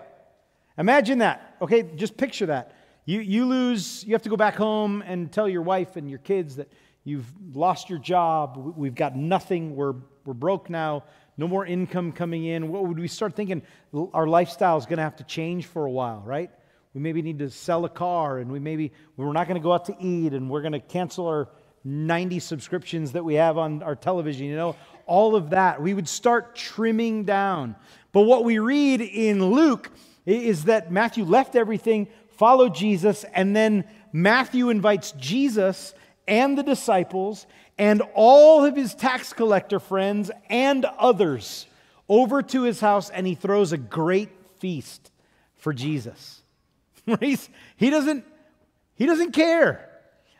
Imagine 0.77 1.17
that. 1.17 1.57
Okay, 1.61 1.83
just 1.97 2.15
picture 2.15 2.45
that. 2.45 2.73
You, 3.03 3.19
you 3.19 3.43
lose, 3.43 4.05
you 4.05 4.13
have 4.13 4.21
to 4.21 4.29
go 4.29 4.37
back 4.37 4.55
home 4.55 5.03
and 5.05 5.29
tell 5.29 5.49
your 5.49 5.61
wife 5.61 5.97
and 5.97 6.09
your 6.09 6.19
kids 6.19 6.55
that 6.55 6.71
you've 7.03 7.29
lost 7.53 7.89
your 7.89 7.99
job. 7.99 8.75
We've 8.77 8.95
got 8.95 9.13
nothing. 9.13 9.75
We're, 9.75 9.95
we're 10.23 10.33
broke 10.33 10.69
now. 10.69 11.03
No 11.35 11.49
more 11.49 11.65
income 11.65 12.13
coming 12.13 12.45
in. 12.45 12.69
What 12.69 12.85
would 12.85 12.97
we 12.97 13.09
start 13.09 13.35
thinking? 13.35 13.61
Our 14.13 14.25
lifestyle 14.25 14.77
is 14.77 14.85
going 14.85 14.99
to 14.99 15.03
have 15.03 15.17
to 15.17 15.25
change 15.25 15.65
for 15.65 15.85
a 15.85 15.91
while, 15.91 16.23
right? 16.25 16.49
We 16.93 17.01
maybe 17.01 17.21
need 17.21 17.39
to 17.39 17.49
sell 17.49 17.83
a 17.83 17.89
car 17.89 18.39
and 18.39 18.49
we 18.49 18.59
maybe 18.59 18.93
we're 19.17 19.33
not 19.33 19.49
going 19.49 19.59
to 19.59 19.63
go 19.63 19.73
out 19.73 19.83
to 19.87 19.97
eat 19.99 20.31
and 20.31 20.49
we're 20.49 20.61
going 20.61 20.71
to 20.71 20.79
cancel 20.79 21.27
our 21.27 21.49
90 21.87 22.39
subscriptions 22.39 23.13
that 23.13 23.23
we 23.23 23.35
have 23.35 23.57
on 23.57 23.81
our 23.81 23.95
television, 23.95 24.45
you 24.45 24.55
know, 24.55 24.75
all 25.05 25.35
of 25.35 25.51
that. 25.51 25.81
We 25.81 25.93
would 25.93 26.09
start 26.09 26.53
trimming 26.53 27.23
down. 27.23 27.75
But 28.11 28.23
what 28.23 28.43
we 28.43 28.59
read 28.59 28.99
in 28.99 29.51
Luke 29.51 29.89
is 30.25 30.65
that 30.65 30.91
Matthew 30.91 31.23
left 31.23 31.55
everything, 31.55 32.07
followed 32.31 32.75
Jesus, 32.75 33.23
and 33.33 33.55
then 33.55 33.85
Matthew 34.11 34.69
invites 34.69 35.13
Jesus 35.13 35.93
and 36.27 36.57
the 36.57 36.63
disciples 36.63 37.47
and 37.77 38.01
all 38.15 38.65
of 38.65 38.75
his 38.75 38.93
tax 38.93 39.31
collector 39.31 39.79
friends 39.79 40.29
and 40.49 40.83
others 40.83 41.67
over 42.09 42.41
to 42.41 42.63
his 42.63 42.81
house, 42.81 43.09
and 43.09 43.25
he 43.25 43.35
throws 43.35 43.71
a 43.71 43.77
great 43.77 44.29
feast 44.59 45.11
for 45.55 45.71
Jesus. 45.71 46.41
he, 47.19 47.89
doesn't, 47.89 48.25
he 48.95 49.05
doesn't 49.05 49.31
care 49.31 49.89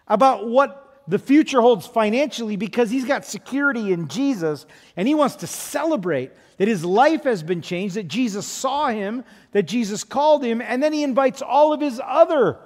about 0.07 0.49
what 0.49 0.86
the 1.07 1.19
future 1.19 1.61
holds 1.61 1.87
financially 1.87 2.57
because 2.57 2.89
he's 2.89 3.05
got 3.05 3.25
security 3.25 3.93
in 3.93 4.07
Jesus 4.07 4.65
and 4.95 5.07
he 5.07 5.15
wants 5.15 5.37
to 5.37 5.47
celebrate 5.47 6.31
that 6.57 6.67
his 6.67 6.83
life 6.83 7.23
has 7.23 7.43
been 7.43 7.61
changed, 7.61 7.95
that 7.95 8.07
Jesus 8.07 8.45
saw 8.45 8.87
him, 8.87 9.23
that 9.51 9.63
Jesus 9.63 10.03
called 10.03 10.43
him, 10.43 10.61
and 10.61 10.83
then 10.83 10.91
he 10.91 11.03
invites 11.03 11.41
all 11.41 11.71
of 11.71 11.79
his 11.79 12.01
other 12.03 12.59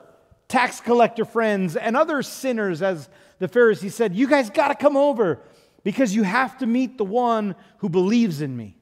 tax 0.48 0.80
collector 0.80 1.26
friends 1.26 1.76
and 1.76 1.96
other 1.96 2.24
sinners, 2.24 2.82
as 2.82 3.10
the 3.40 3.48
Pharisees 3.48 3.96
said, 3.96 4.16
You 4.16 4.28
guys 4.28 4.50
got 4.50 4.70
to 4.70 4.76
come 4.76 4.98
over 4.98 5.40
because 5.84 6.16
you 6.16 6.24
have 6.24 6.58
to 6.60 6.66
meet 6.66 6.98
the 6.98 7.06
one 7.06 7.56
who 7.78 7.90
believes 7.90 8.42
in 8.42 8.56
me, 8.56 8.78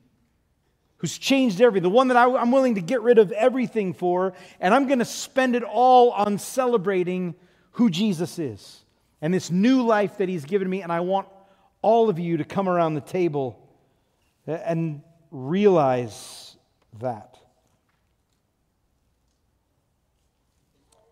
who's 0.98 1.17
changed 1.17 1.60
everything, 1.60 1.84
the 1.84 1.89
one 1.89 2.10
that 2.10 2.17
I, 2.17 2.26
am 2.41 2.52
willing 2.52 2.76
to 2.76 2.82
get 2.82 3.02
rid 3.02 3.17
of 3.17 3.32
everything 3.32 3.93
for, 3.93 4.34
and 4.60 4.74
I'm 4.74 4.88
going 4.88 5.00
to 5.00 5.06
spend 5.06 5.56
it 5.56 5.63
all 5.63 6.12
on 6.12 6.38
celebrating 6.38 7.36
who 7.72 7.89
Jesus 7.89 8.39
is 8.39 8.79
and 9.22 9.34
this 9.34 9.52
new 9.52 9.84
life 9.84 10.18
that 10.18 10.30
He's 10.30 10.46
given 10.46 10.70
me. 10.70 10.82
And 10.82 10.92
I 10.92 11.02
want 11.02 11.28
all 11.82 12.10
of 12.10 12.20
you 12.20 12.38
to 12.38 12.44
come 12.44 12.68
around 12.68 12.96
the 12.96 13.02
table 13.02 13.60
and 14.48 15.02
realize 15.32 16.56
that. 17.00 17.38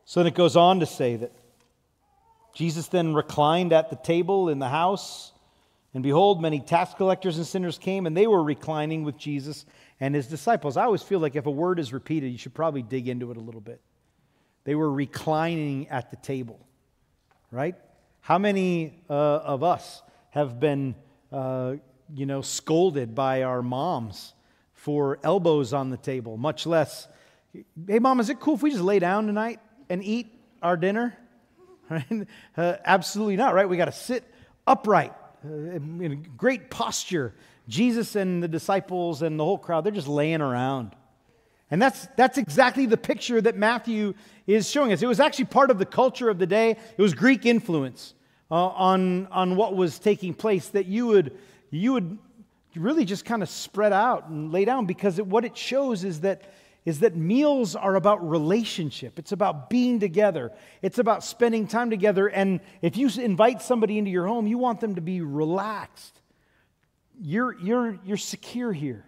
So 0.06 0.22
then 0.22 0.28
it 0.28 0.36
goes 0.36 0.56
on 0.56 0.80
to 0.80 0.86
say 0.86 1.18
that 1.18 1.34
Jesus 2.54 2.88
then 2.88 3.14
reclined 3.14 3.74
at 3.74 3.90
the 3.90 3.98
table 3.98 4.50
in 4.50 4.58
the 4.58 4.70
house, 4.70 5.32
and 5.94 6.02
behold, 6.02 6.42
many 6.42 6.60
tax 6.60 6.94
collectors 6.94 7.38
and 7.38 7.46
sinners 7.46 7.78
came, 7.78 8.08
and 8.08 8.16
they 8.16 8.26
were 8.26 8.42
reclining 8.42 9.04
with 9.04 9.18
Jesus 9.18 9.66
and 10.00 10.16
his 10.16 10.28
disciples. 10.28 10.78
I 10.78 10.84
always 10.84 11.04
feel 11.04 11.20
like 11.20 11.36
if 11.36 11.46
a 11.46 11.52
word 11.52 11.78
is 11.78 11.94
repeated, 11.94 12.32
you 12.32 12.38
should 12.38 12.54
probably 12.54 12.82
dig 12.82 13.08
into 13.08 13.32
it 13.32 13.38
a 13.38 13.40
little 13.42 13.62
bit. 13.62 13.82
They 14.64 14.76
were 14.76 14.92
reclining 14.92 15.88
at 15.90 16.10
the 16.10 16.18
table, 16.18 16.60
right? 17.52 17.76
How 18.28 18.38
many 18.38 18.92
uh, 19.10 19.14
of 19.14 19.64
us 19.64 20.02
have 20.32 20.60
been, 20.60 20.96
uh, 21.32 21.76
you 22.14 22.26
know, 22.26 22.42
scolded 22.42 23.16
by 23.16 23.44
our 23.44 23.62
moms 23.62 24.34
for 24.74 25.18
elbows 25.24 25.72
on 25.72 25.92
the 25.92 25.96
table, 25.96 26.36
much 26.36 26.66
less, 26.66 27.08
hey, 27.88 28.00
mom, 28.00 28.20
is 28.20 28.30
it 28.30 28.42
cool 28.42 28.56
if 28.56 28.62
we 28.62 28.72
just 28.72 28.84
lay 28.84 29.00
down 29.00 29.28
tonight 29.28 29.62
and 29.90 30.04
eat 30.04 30.28
our 30.62 30.76
dinner? 30.76 31.18
Uh, 32.58 32.76
absolutely 32.84 33.38
not, 33.38 33.54
right? 33.54 33.70
We 33.70 33.78
got 33.78 33.86
to 33.86 33.94
sit 33.94 34.26
upright 34.66 35.14
uh, 35.46 35.48
in 35.48 36.28
great 36.36 36.70
posture. 36.70 37.34
Jesus 37.70 38.18
and 38.18 38.44
the 38.44 38.50
disciples 38.50 39.22
and 39.22 39.40
the 39.40 39.46
whole 39.46 39.58
crowd, 39.58 39.86
they're 39.86 39.94
just 39.94 40.10
laying 40.10 40.42
around. 40.42 40.98
And 41.72 41.82
that's, 41.82 42.08
that's 42.18 42.38
exactly 42.38 42.88
the 42.88 42.98
picture 42.98 43.40
that 43.40 43.56
Matthew 43.56 44.16
is 44.48 44.70
showing 44.70 44.92
us. 44.92 45.02
It 45.02 45.08
was 45.08 45.22
actually 45.22 45.46
part 45.46 45.72
of 45.72 45.80
the 45.80 45.86
culture 45.86 46.30
of 46.30 46.40
the 46.40 46.48
day, 46.48 46.72
it 46.72 47.02
was 47.02 47.14
Greek 47.14 47.46
influence 47.46 48.16
uh, 48.50 48.56
on, 48.56 49.28
on 49.28 49.56
what 49.56 49.76
was 49.76 50.00
taking 50.00 50.34
place 50.34 50.70
that 50.70 50.86
you 50.86 51.08
would, 51.08 51.38
you 51.70 51.94
would 51.94 52.18
really 52.76 53.06
just 53.06 53.26
kind 53.26 53.44
of 53.44 53.50
spread 53.50 53.94
out 53.94 54.28
and 54.30 54.52
lay 54.52 54.66
down 54.66 54.86
because 54.86 55.20
it, 55.20 55.28
what 55.28 55.46
it 55.46 55.58
shows 55.58 56.04
is 56.04 56.22
that, 56.22 56.42
is 56.86 57.02
that 57.02 57.16
meals 57.16 57.76
are 57.76 57.96
about 57.96 58.28
relationship. 58.28 59.20
It's 59.20 59.32
about 59.32 59.70
being 59.70 60.00
together, 60.00 60.52
it's 60.82 61.00
about 61.00 61.24
spending 61.24 61.68
time 61.68 61.90
together. 61.90 62.28
And 62.28 62.62
if 62.82 62.98
you 62.98 63.10
invite 63.20 63.62
somebody 63.62 63.98
into 63.98 64.12
your 64.12 64.28
home, 64.28 64.48
you 64.48 64.58
want 64.58 64.80
them 64.80 64.96
to 64.96 65.02
be 65.02 65.22
relaxed. 65.22 66.22
You're, 67.20 67.58
you're, 67.60 68.00
you're 68.06 68.18
secure 68.18 68.72
here. 68.72 69.06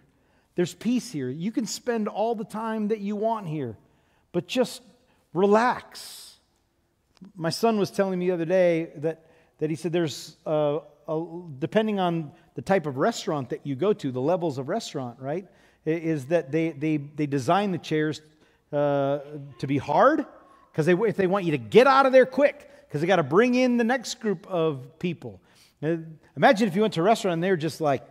There's 0.56 0.74
peace 0.74 1.10
here. 1.10 1.30
You 1.30 1.52
can 1.52 1.64
spend 1.64 2.08
all 2.08 2.34
the 2.34 2.44
time 2.44 2.88
that 2.88 2.98
you 2.98 3.16
want 3.16 3.46
here, 3.46 3.78
but 4.32 4.46
just 4.46 4.82
relax. 5.32 6.34
My 7.34 7.50
son 7.50 7.78
was 7.78 7.90
telling 7.90 8.18
me 8.18 8.26
the 8.26 8.32
other 8.32 8.44
day 8.44 8.90
that 8.96 9.29
that 9.60 9.70
he 9.70 9.76
said 9.76 9.92
there's, 9.92 10.36
uh, 10.46 10.80
a, 11.08 11.42
depending 11.58 12.00
on 12.00 12.32
the 12.54 12.62
type 12.62 12.86
of 12.86 12.96
restaurant 12.98 13.50
that 13.50 13.64
you 13.64 13.76
go 13.76 13.92
to, 13.92 14.10
the 14.10 14.20
levels 14.20 14.58
of 14.58 14.68
restaurant, 14.68 15.18
right, 15.20 15.46
is 15.86 16.26
that 16.26 16.50
they, 16.50 16.70
they, 16.70 16.96
they 16.96 17.26
design 17.26 17.70
the 17.70 17.78
chairs 17.78 18.20
uh, 18.72 19.20
to 19.58 19.66
be 19.66 19.78
hard 19.78 20.26
because 20.72 20.86
they, 20.86 20.94
if 20.94 21.16
they 21.16 21.26
want 21.26 21.44
you 21.44 21.52
to 21.52 21.58
get 21.58 21.86
out 21.86 22.06
of 22.06 22.12
there 22.12 22.26
quick 22.26 22.70
because 22.86 23.00
they 23.00 23.06
got 23.06 23.16
to 23.16 23.22
bring 23.22 23.54
in 23.54 23.76
the 23.76 23.84
next 23.84 24.20
group 24.20 24.46
of 24.48 24.98
people. 24.98 25.40
Now, 25.80 25.98
imagine 26.36 26.68
if 26.68 26.74
you 26.74 26.82
went 26.82 26.94
to 26.94 27.00
a 27.00 27.04
restaurant 27.04 27.34
and 27.34 27.44
they're 27.44 27.56
just 27.56 27.80
like 27.80 28.04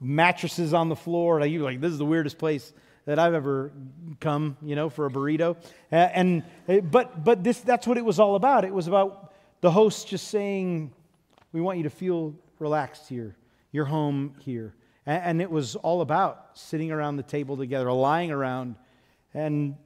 mattresses 0.00 0.74
on 0.74 0.88
the 0.88 0.96
floor. 0.96 1.40
Like 1.40 1.50
you're 1.50 1.62
like, 1.62 1.80
this 1.80 1.92
is 1.92 1.98
the 1.98 2.04
weirdest 2.04 2.38
place 2.38 2.72
that 3.06 3.18
I've 3.18 3.34
ever 3.34 3.72
come, 4.20 4.56
you 4.62 4.76
know, 4.76 4.88
for 4.88 5.06
a 5.06 5.10
burrito. 5.10 5.56
and 5.90 6.44
but 6.90 7.24
but 7.24 7.42
this 7.42 7.60
that's 7.60 7.86
what 7.86 7.98
it 7.98 8.04
was 8.04 8.20
all 8.20 8.36
about. 8.36 8.64
It 8.64 8.72
was 8.72 8.86
about 8.86 9.29
the 9.60 9.70
host 9.70 10.08
just 10.08 10.28
saying, 10.28 10.92
We 11.52 11.60
want 11.60 11.78
you 11.78 11.84
to 11.84 11.90
feel 11.90 12.34
relaxed 12.58 13.08
here, 13.08 13.36
your 13.72 13.84
home 13.84 14.34
here. 14.40 14.74
And 15.06 15.40
it 15.40 15.50
was 15.50 15.76
all 15.76 16.02
about 16.02 16.50
sitting 16.54 16.92
around 16.92 17.16
the 17.16 17.22
table 17.22 17.56
together, 17.56 17.90
lying 17.90 18.30
around, 18.30 18.76
and 19.34 19.76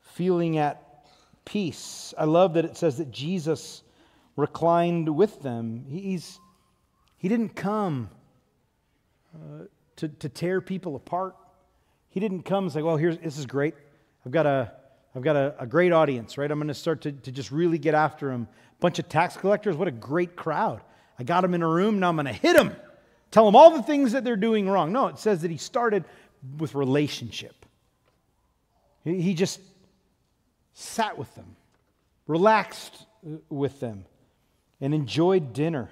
feeling 0.00 0.56
at 0.56 1.04
peace. 1.44 2.14
I 2.16 2.24
love 2.24 2.54
that 2.54 2.64
it 2.64 2.76
says 2.76 2.98
that 2.98 3.10
Jesus 3.10 3.82
reclined 4.36 5.14
with 5.14 5.42
them. 5.42 5.84
He's, 5.88 6.38
he 7.16 7.28
didn't 7.28 7.50
come 7.50 8.08
uh, 9.34 9.64
to, 9.96 10.08
to 10.08 10.28
tear 10.28 10.60
people 10.60 10.96
apart. 10.96 11.36
He 12.08 12.20
didn't 12.20 12.42
come 12.42 12.64
and 12.64 12.72
say, 12.72 12.82
Well, 12.82 12.96
here's, 12.96 13.18
this 13.18 13.38
is 13.38 13.46
great. 13.46 13.74
I've 14.24 14.32
got 14.32 14.46
a, 14.46 14.72
I've 15.14 15.22
got 15.22 15.36
a, 15.36 15.54
a 15.58 15.66
great 15.66 15.92
audience, 15.92 16.38
right? 16.38 16.50
I'm 16.50 16.58
going 16.58 16.68
to 16.68 16.74
start 16.74 17.02
to, 17.02 17.12
to 17.12 17.32
just 17.32 17.50
really 17.50 17.78
get 17.78 17.94
after 17.94 18.28
them 18.28 18.48
bunch 18.82 18.98
of 18.98 19.08
tax 19.08 19.36
collectors. 19.36 19.76
What 19.76 19.88
a 19.88 19.92
great 19.92 20.36
crowd. 20.36 20.82
I 21.18 21.22
got 21.22 21.40
them 21.42 21.54
in 21.54 21.62
a 21.62 21.68
room. 21.68 22.00
Now 22.00 22.08
I'm 22.08 22.16
going 22.16 22.26
to 22.26 22.32
hit 22.32 22.56
them. 22.56 22.76
Tell 23.30 23.46
them 23.46 23.56
all 23.56 23.70
the 23.70 23.82
things 23.82 24.12
that 24.12 24.24
they're 24.24 24.36
doing 24.36 24.68
wrong. 24.68 24.92
No, 24.92 25.06
it 25.06 25.18
says 25.18 25.40
that 25.42 25.50
he 25.50 25.56
started 25.56 26.04
with 26.58 26.74
relationship. 26.74 27.54
He 29.04 29.34
just 29.34 29.60
sat 30.74 31.16
with 31.16 31.32
them, 31.34 31.56
relaxed 32.26 33.06
uh, 33.26 33.36
with 33.48 33.80
them, 33.80 34.04
and 34.80 34.94
enjoyed 34.94 35.52
dinner. 35.52 35.88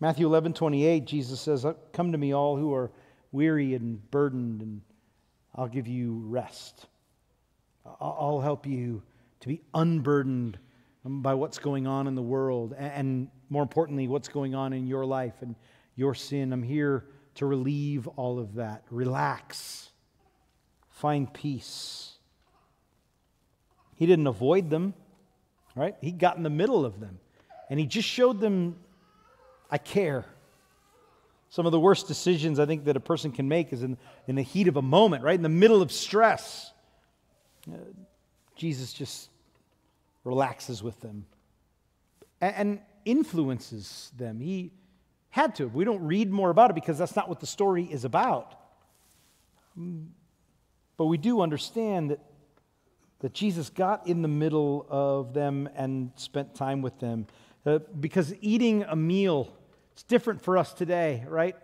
Matthew 0.00 0.26
11, 0.26 0.54
28, 0.54 1.04
Jesus 1.04 1.40
says, 1.40 1.66
Come 1.92 2.12
to 2.12 2.18
me, 2.18 2.32
all 2.32 2.56
who 2.56 2.74
are 2.74 2.90
weary 3.32 3.74
and 3.74 4.10
burdened, 4.10 4.62
and 4.62 4.80
I'll 5.54 5.68
give 5.68 5.86
you 5.86 6.22
rest. 6.26 6.86
I'll 8.00 8.40
help 8.40 8.66
you 8.66 9.02
to 9.40 9.48
be 9.48 9.60
unburdened 9.74 10.58
by 11.04 11.34
what's 11.34 11.58
going 11.58 11.86
on 11.86 12.06
in 12.06 12.14
the 12.14 12.22
world, 12.22 12.74
and 12.78 13.28
more 13.50 13.62
importantly, 13.62 14.08
what's 14.08 14.28
going 14.28 14.54
on 14.54 14.72
in 14.72 14.86
your 14.86 15.04
life 15.04 15.34
and 15.42 15.54
your 15.96 16.14
sin. 16.14 16.52
I'm 16.52 16.62
here 16.62 17.04
to 17.36 17.46
relieve 17.46 18.06
all 18.08 18.38
of 18.38 18.54
that. 18.54 18.84
Relax, 18.90 19.90
find 20.90 21.32
peace. 21.32 22.12
He 23.96 24.06
didn't 24.06 24.26
avoid 24.26 24.70
them, 24.70 24.94
right? 25.76 25.94
He 26.00 26.10
got 26.10 26.36
in 26.36 26.42
the 26.42 26.50
middle 26.50 26.84
of 26.86 27.00
them, 27.00 27.20
and 27.68 27.78
he 27.78 27.86
just 27.86 28.08
showed 28.08 28.40
them, 28.40 28.76
I 29.70 29.78
care. 29.78 30.24
Some 31.50 31.66
of 31.66 31.72
the 31.72 31.80
worst 31.80 32.08
decisions 32.08 32.58
I 32.58 32.66
think 32.66 32.86
that 32.86 32.96
a 32.96 33.00
person 33.00 33.30
can 33.30 33.46
make 33.46 33.72
is 33.72 33.82
in, 33.82 33.98
in 34.26 34.36
the 34.36 34.42
heat 34.42 34.68
of 34.68 34.76
a 34.76 34.82
moment, 34.82 35.22
right? 35.22 35.36
In 35.36 35.42
the 35.42 35.48
middle 35.48 35.82
of 35.82 35.92
stress. 35.92 36.72
Uh, 37.70 37.76
Jesus 38.56 38.92
just 38.92 39.28
relaxes 40.24 40.82
with 40.82 41.00
them 41.00 41.26
and 42.40 42.80
influences 43.04 44.10
them. 44.16 44.40
He 44.40 44.72
had 45.30 45.54
to. 45.56 45.66
We 45.66 45.84
don't 45.84 46.02
read 46.02 46.30
more 46.30 46.50
about 46.50 46.70
it 46.70 46.74
because 46.74 46.98
that's 46.98 47.16
not 47.16 47.28
what 47.28 47.40
the 47.40 47.46
story 47.46 47.84
is 47.84 48.04
about. 48.04 48.54
But 50.96 51.06
we 51.06 51.18
do 51.18 51.40
understand 51.40 52.10
that, 52.10 52.20
that 53.20 53.34
Jesus 53.34 53.70
got 53.70 54.06
in 54.06 54.22
the 54.22 54.28
middle 54.28 54.86
of 54.88 55.34
them 55.34 55.68
and 55.74 56.12
spent 56.16 56.54
time 56.54 56.82
with 56.82 56.98
them. 57.00 57.26
Uh, 57.66 57.80
because 57.98 58.34
eating 58.40 58.84
a 58.84 58.94
meal 58.94 59.52
is 59.96 60.02
different 60.02 60.42
for 60.42 60.58
us 60.58 60.72
today, 60.72 61.24
right? 61.28 61.56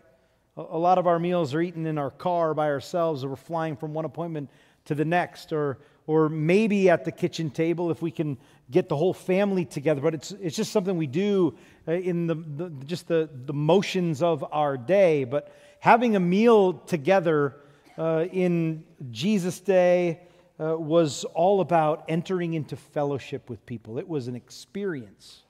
A, 0.56 0.62
a 0.62 0.78
lot 0.78 0.98
of 0.98 1.06
our 1.06 1.18
meals 1.18 1.54
are 1.54 1.60
eaten 1.60 1.86
in 1.86 1.98
our 1.98 2.10
car 2.10 2.54
by 2.54 2.68
ourselves, 2.68 3.22
or 3.22 3.28
we're 3.28 3.36
flying 3.36 3.76
from 3.76 3.92
one 3.92 4.04
appointment 4.04 4.50
to 4.86 4.94
the 4.94 5.04
next, 5.04 5.52
or 5.52 5.78
or 6.10 6.28
maybe 6.28 6.90
at 6.90 7.04
the 7.04 7.12
kitchen 7.12 7.50
table 7.50 7.92
if 7.92 8.02
we 8.02 8.10
can 8.10 8.36
get 8.68 8.88
the 8.88 8.96
whole 8.96 9.14
family 9.14 9.64
together. 9.64 10.00
But 10.00 10.14
it's, 10.14 10.32
it's 10.32 10.56
just 10.56 10.72
something 10.72 10.96
we 10.96 11.06
do 11.06 11.56
uh, 11.86 11.92
in 11.92 12.26
the, 12.26 12.34
the, 12.34 12.70
just 12.84 13.06
the, 13.06 13.30
the 13.46 13.52
motions 13.52 14.20
of 14.20 14.44
our 14.50 14.76
day. 14.76 15.22
But 15.22 15.54
having 15.78 16.16
a 16.16 16.20
meal 16.20 16.72
together 16.72 17.54
uh, 17.96 18.26
in 18.32 18.82
Jesus' 19.12 19.60
day 19.60 20.22
uh, 20.58 20.76
was 20.76 21.22
all 21.22 21.60
about 21.60 22.06
entering 22.08 22.54
into 22.54 22.74
fellowship 22.74 23.48
with 23.48 23.64
people. 23.64 23.96
It 23.96 24.08
was 24.08 24.26
an 24.26 24.34
experience 24.34 25.44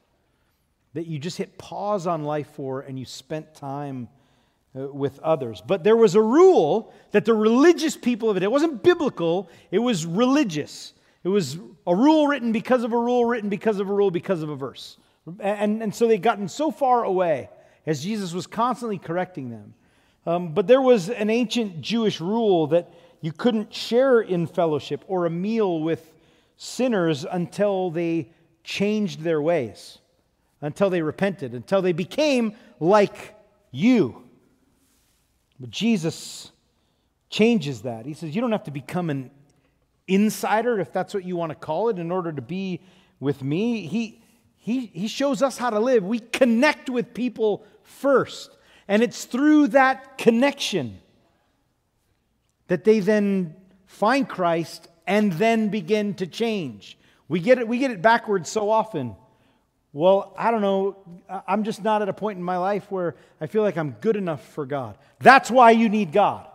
that 0.92 1.07
you 1.07 1.18
just 1.18 1.38
hit 1.38 1.57
pause 1.57 2.07
on 2.07 2.25
life 2.25 2.51
for 2.53 2.83
and 2.83 2.99
you 2.99 3.07
spent 3.07 3.55
time 3.55 4.11
with 4.74 5.18
others. 5.20 5.62
But 5.66 5.85
there 5.85 5.96
was 5.96 6.14
a 6.14 6.22
rule 6.22 6.92
that 7.11 7.24
the 7.24 7.35
religious 7.35 7.96
people 7.96 8.30
of 8.30 8.37
it, 8.37 8.42
it 8.42 8.50
wasn't 8.50 8.83
biblical, 8.83 9.48
it 9.70 9.78
was 9.78 10.06
religious. 10.06 10.92
It 11.24 11.28
was 11.28 11.59
a 11.87 11.94
rule 11.94 12.28
written 12.28 12.52
because 12.52 12.83
of 12.85 12.92
a 12.92 12.98
rule 12.98 13.24
written 13.24 13.50
because 13.50 13.78
of 13.78 13.90
a 13.90 13.92
rule 13.92 14.11
because 14.11 14.42
of 14.42 14.48
a 14.48 14.56
verse. 14.56 14.96
And, 15.40 15.83
and 15.83 15.94
so 15.94 16.06
they'd 16.06 16.22
gotten 16.22 16.48
so 16.48 16.70
far 16.70 17.04
away 17.04 17.50
as 17.87 18.02
Jesus 18.02 18.33
was 18.33 18.46
constantly 18.46 18.98
correcting 18.98 19.50
them. 19.50 19.74
Um, 20.26 20.54
but 20.54 20.66
there 20.66 20.80
was 20.80 21.09
an 21.11 21.30
ancient 21.30 21.80
Jewish 21.80 22.20
rule 22.20 22.68
that 22.68 22.92
you 23.20 23.33
couldn't 23.33 23.74
share 23.74 24.20
in 24.20 24.46
fellowship 24.46 25.04
or 25.09 25.26
a 25.26 25.30
meal 25.30 25.80
with 25.80 26.12
sinners 26.56 27.26
until 27.30 27.90
they 27.90 28.30
changed 28.62 29.20
their 29.20 29.42
ways, 29.42 29.98
until 30.61 30.90
they 30.90 31.02
repented, 31.02 31.54
until 31.54 31.83
they 31.83 31.92
became 31.92 32.54
like 32.78 33.35
you. 33.70 34.30
But 35.61 35.70
Jesus 35.70 36.51
changes 37.29 37.83
that. 37.83 38.07
He 38.07 38.14
says, 38.14 38.35
You 38.35 38.40
don't 38.40 38.53
have 38.53 38.64
to 38.64 38.70
become 38.70 39.11
an 39.11 39.31
insider, 40.09 40.81
if 40.81 40.92
that's 40.92 41.12
what 41.12 41.25
you 41.25 41.37
want 41.37 41.51
to 41.51 41.57
call 41.57 41.90
it, 41.90 41.99
in 41.99 42.11
order 42.11 42.33
to 42.33 42.42
be 42.42 42.81
with 43.20 43.42
me. 43.42 43.87
He, 43.87 44.23
he, 44.57 44.87
he 44.87 45.07
shows 45.07 45.42
us 45.42 45.59
how 45.59 45.70
to 45.70 45.79
live. 45.79 46.03
We 46.05 46.18
connect 46.18 46.88
with 46.88 47.14
people 47.14 47.64
first. 47.83 48.57
And 48.88 49.03
it's 49.03 49.25
through 49.25 49.68
that 49.68 50.18
connection 50.18 50.99
that 52.66 52.85
they 52.85 53.01
then 53.01 53.55
find 53.87 54.29
Christ 54.29 54.88
and 55.07 55.33
then 55.35 55.68
begin 55.68 56.14
to 56.14 56.27
change. 56.27 56.99
We 57.29 57.40
get 57.40 57.59
it, 57.59 57.68
we 57.68 57.79
get 57.79 57.90
it 57.90 58.03
backwards 58.03 58.49
so 58.49 58.70
often. 58.70 59.14
Well, 59.92 60.33
I 60.38 60.50
don't 60.50 60.61
know. 60.61 60.96
I'm 61.48 61.64
just 61.64 61.83
not 61.83 62.03
at 62.03 62.09
a 62.09 62.12
point 62.12 62.38
in 62.38 62.44
my 62.44 62.59
life 62.59 62.90
where 62.90 63.16
I 63.40 63.46
feel 63.46 63.62
like 63.62 63.76
I'm 63.76 63.92
good 64.00 64.16
enough 64.16 64.46
for 64.53 64.64
God. 64.64 64.96
That's 65.18 65.50
why 65.50 65.72
you 65.72 65.88
need 65.88 66.12
God. 66.12 66.46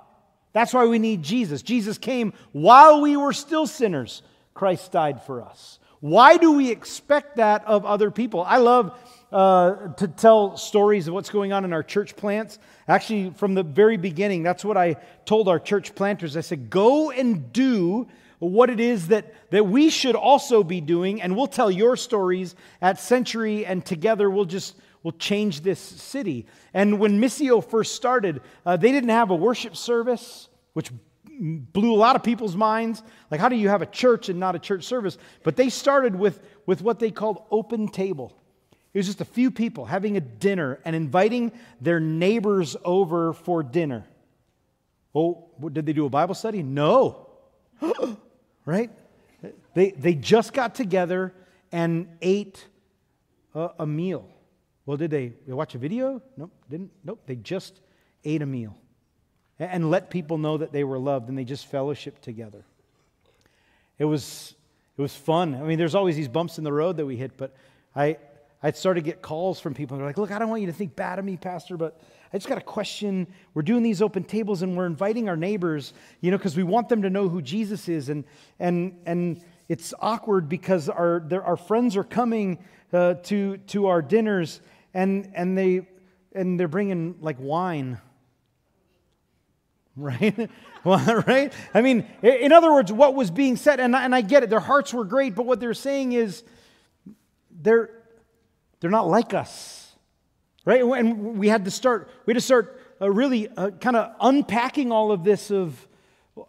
That's 0.54 0.74
why 0.74 0.86
we 0.86 1.00
need 1.00 1.21
Jesus. 1.21 1.62
Jesus 1.62 1.98
came 1.98 2.34
while 2.54 3.02
we 3.02 3.17
were 3.17 3.34
still 3.34 3.67
sinners. 3.67 4.21
Christ 4.54 4.93
died 4.93 5.21
for 5.24 5.41
us. 5.41 5.80
Why 6.00 6.38
do 6.38 6.54
we 6.54 6.71
expect 6.71 7.38
that 7.38 7.65
of 7.65 7.86
other 7.86 8.10
people? 8.10 8.41
I 8.41 8.58
love 8.58 8.98
uh, 9.34 9.89
to 9.95 10.08
tell 10.08 10.56
stories 10.56 11.10
of 11.10 11.13
what's 11.13 11.30
going 11.30 11.52
on 11.52 11.65
in 11.65 11.74
our 11.74 11.84
church 11.84 12.15
plants. 12.15 12.58
Actually, 12.88 13.32
from 13.32 13.54
the 13.54 13.63
very 13.63 13.98
beginning, 13.98 14.43
that's 14.43 14.63
what 14.63 14.78
I 14.78 14.95
told 15.26 15.50
our 15.50 15.60
church 15.60 15.93
planters. 15.93 16.38
I 16.38 16.41
said, 16.41 16.69
go 16.69 17.12
and 17.12 17.52
do 17.52 18.08
what 18.39 18.69
it 18.69 18.80
is 18.80 19.08
that, 19.08 19.34
that 19.52 19.65
we 19.65 19.89
should 19.89 20.15
also 20.15 20.63
be 20.63 20.82
doing, 20.82 21.21
and 21.21 21.36
we'll 21.36 21.48
tell 21.48 21.71
your 21.71 21.95
stories 21.95 22.56
at 22.82 23.00
Century, 23.00 23.65
and 23.65 23.86
together 23.86 24.30
we'll 24.30 24.45
just 24.45 24.76
we'll 25.04 25.12
change 25.13 25.62
this 25.62 25.80
city. 25.80 26.48
And 26.74 27.00
when 27.00 27.21
Missio 27.21 27.63
first 27.63 27.95
started, 27.95 28.41
uh, 28.65 28.76
they 28.76 28.91
didn't 28.91 29.12
have 29.12 29.30
a 29.30 29.36
worship 29.36 29.76
service, 29.76 30.50
which 30.74 30.89
blew 31.39 31.93
a 31.93 31.95
lot 31.95 32.15
of 32.15 32.24
people's 32.24 32.56
minds. 32.56 33.04
Like, 33.30 33.39
how 33.39 33.50
do 33.50 33.56
you 33.56 33.69
have 33.69 33.84
a 33.84 33.86
church 33.86 34.30
and 34.30 34.39
not 34.39 34.56
a 34.56 34.60
church 34.60 34.84
service? 34.84 35.19
But 35.43 35.58
they 35.58 35.69
started 35.69 36.15
with, 36.15 36.41
with 36.65 36.82
what 36.82 36.98
they 36.98 37.12
called 37.12 37.43
open 37.52 37.88
table. 37.88 38.34
It 38.93 38.98
was 38.98 39.06
just 39.06 39.21
a 39.21 39.26
few 39.26 39.52
people 39.52 39.86
having 39.86 40.17
a 40.17 40.21
dinner 40.21 40.80
and 40.86 40.95
inviting 40.95 41.52
their 41.82 42.00
neighbors 42.00 42.76
over 42.84 43.34
for 43.34 43.62
dinner. 43.62 44.06
Oh, 45.13 45.50
did 45.71 45.86
they 45.86 45.93
do 45.93 46.06
a 46.06 46.10
Bible 46.10 46.34
study? 46.34 46.63
No. 46.63 47.28
right? 48.65 48.91
They, 49.73 49.91
they 49.91 50.15
just 50.15 50.54
got 50.54 50.75
together 50.75 51.34
and 51.71 52.08
ate 52.21 52.65
a, 53.54 53.69
a 53.80 53.86
meal. 53.86 54.28
Well, 54.86 54.97
did 54.97 55.12
they, 55.12 55.34
they 55.47 55.54
watch 55.54 55.75
a 55.75 55.78
video? 55.78 56.21
Nope, 56.38 56.51
didn't. 56.69 56.91
Nope, 57.04 57.21
they 57.25 57.36
just 57.36 57.82
ate 58.23 58.41
a 58.41 58.45
meal 58.45 58.75
and 59.60 59.89
let 59.89 60.10
people 60.10 60.38
know 60.38 60.58
that 60.58 60.71
they 60.71 60.84
were 60.84 60.99
loved 60.99 61.30
and 61.30 61.38
they 61.38 61.43
just 61.43 61.65
fellowship 61.67 62.21
together. 62.21 62.65
It 63.97 64.06
was, 64.06 64.54
it 64.97 65.01
was 65.01 65.15
fun. 65.15 65.56
I 65.56 65.62
mean, 65.62 65.78
there's 65.78 65.95
always 65.95 66.15
these 66.15 66.28
bumps 66.28 66.58
in 66.58 66.63
the 66.63 66.73
road 66.73 66.97
that 66.97 67.06
we 67.06 67.15
hit, 67.15 67.38
but 67.38 67.56
I, 67.95 68.17
I 68.62 68.71
started 68.71 69.01
to 69.01 69.06
get 69.06 69.21
calls 69.21 69.60
from 69.60 69.73
people. 69.73 69.97
They're 69.97 70.06
like, 70.06 70.17
look, 70.17 70.32
I 70.32 70.39
don't 70.39 70.49
want 70.49 70.62
you 70.62 70.67
to 70.67 70.73
think 70.73 70.95
bad 70.95 71.19
of 71.19 71.25
me, 71.25 71.38
Pastor, 71.38 71.78
but 71.78 72.01
I 72.36 72.38
just 72.38 72.50
got 72.50 72.58
a 72.58 72.62
question. 72.62 73.28
We're 73.54 73.62
doing 73.62 73.82
these 73.82 74.02
open 74.02 74.26
tables 74.26 74.62
and 74.62 74.76
we're 74.76 74.88
inviting 74.88 75.30
our 75.30 75.38
neighbors, 75.38 75.93
you 76.19 76.32
know, 76.32 76.38
because 76.38 76.58
we 76.58 76.63
want 76.63 76.89
them 76.89 77.04
to 77.04 77.10
know 77.10 77.30
who 77.30 77.41
Jesus 77.41 77.88
is. 77.88 78.10
And, 78.10 78.26
and, 78.60 79.00
and 79.06 79.41
it's 79.69 79.93
awkward 80.02 80.50
because 80.50 80.89
our, 80.89 81.26
our 81.32 81.56
friends 81.56 81.95
are 81.95 82.04
coming 82.04 82.60
uh, 82.91 83.13
to, 83.24 83.56
to 83.67 83.88
our 83.88 84.02
dinners 84.02 84.60
and, 84.93 85.32
and, 85.34 85.58
they, 85.58 85.88
and 86.34 86.60
they're 86.60 86.67
bringing 86.67 87.15
like 87.21 87.38
wine 87.39 88.02
right? 89.95 90.50
well, 90.84 91.24
right? 91.26 91.54
I 91.74 91.82
mean, 91.82 92.06
in 92.21 92.52
other 92.52 92.69
words, 92.69 92.91
what 92.91 93.15
was 93.15 93.32
being 93.32 93.56
said, 93.56 93.80
and 93.80 93.95
I, 93.95 94.04
and 94.04 94.13
I 94.13 94.19
get 94.19 94.43
it, 94.43 94.50
their 94.50 94.60
hearts 94.60 94.93
were 94.93 95.06
great, 95.06 95.36
but 95.36 95.45
what 95.45 95.62
they're 95.62 95.74
saying 95.74 96.12
is 96.12 96.43
they're, 97.50 97.91
they're 98.82 98.91
not 98.91 99.08
like 99.08 99.34
us, 99.34 99.85
right? 100.65 100.84
And 100.84 101.38
we 101.38 101.47
had 101.47 101.65
to 101.65 101.71
start, 101.71 102.10
we 102.25 102.32
had 102.32 102.38
to 102.38 102.45
start 102.45 102.82
uh, 103.01 103.10
really 103.10 103.47
uh, 103.47 103.71
kind 103.71 103.95
of 103.95 104.15
unpacking 104.19 104.91
all 104.91 105.12
of 105.12 105.23
this 105.23 105.51
of 105.51 105.88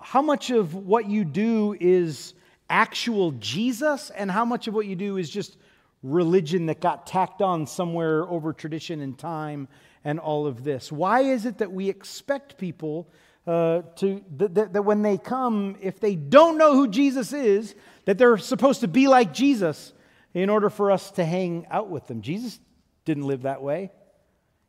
how 0.01 0.23
much 0.23 0.51
of 0.51 0.75
what 0.75 1.09
you 1.09 1.25
do 1.25 1.77
is 1.79 2.35
actual 2.69 3.33
Jesus 3.33 4.11
and 4.11 4.31
how 4.31 4.45
much 4.45 4.67
of 4.67 4.75
what 4.75 4.87
you 4.87 4.97
do 4.97 5.17
is 5.17 5.31
just 5.31 5.57
religion 6.03 6.67
that 6.67 6.81
got 6.81 7.07
tacked 7.07 7.43
on 7.43 7.67
somewhere 7.67 8.29
over 8.29 8.53
tradition 8.53 9.01
and 9.01 9.19
time 9.19 9.69
and 10.05 10.19
all 10.19 10.47
of 10.47 10.65
this. 10.65 10.91
Why 10.91 11.21
is 11.21 11.47
it 11.47 11.59
that 11.59 11.73
we 11.73 11.89
expect 11.89 12.59
people 12.59 13.09
uh, 13.47 13.83
to, 13.97 14.25
that, 14.39 14.73
that 14.73 14.83
when 14.85 15.03
they 15.03 15.19
come, 15.19 15.77
if 15.81 16.01
they 16.01 16.17
don't 16.17 16.59
know 16.59 16.75
who 16.75 16.89
Jesus 16.89 17.33
is, 17.33 17.75
that 18.05 18.19
they're 18.19 18.39
supposed 18.39 18.81
to 18.81 18.89
be 18.89 19.07
like 19.07 19.33
Jesus 19.33 19.93
in 20.35 20.51
order 20.51 20.69
for 20.69 20.91
us 20.91 21.13
to 21.13 21.25
hang 21.25 21.67
out 21.71 21.89
with 21.89 22.07
them. 22.09 22.23
Jesus 22.23 22.59
didn't 23.05 23.25
live 23.25 23.43
that 23.43 23.63
way. 23.63 23.91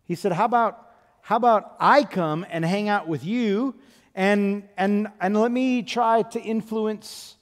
He 0.08 0.15
said, 0.15 0.32
How 0.32 0.46
about, 0.46 0.89
how 1.22 1.36
about 1.36 1.76
I 1.80 2.04
come 2.04 2.46
and 2.50 2.63
hang 2.63 2.89
out 2.89 3.08
with 3.08 3.24
you 3.24 3.76
and, 4.15 4.67
and, 4.78 5.10
and 5.20 5.39
let 5.39 5.52
me 5.52 5.84
try 5.84 6.22
to 6.24 6.39
influence 6.39 7.36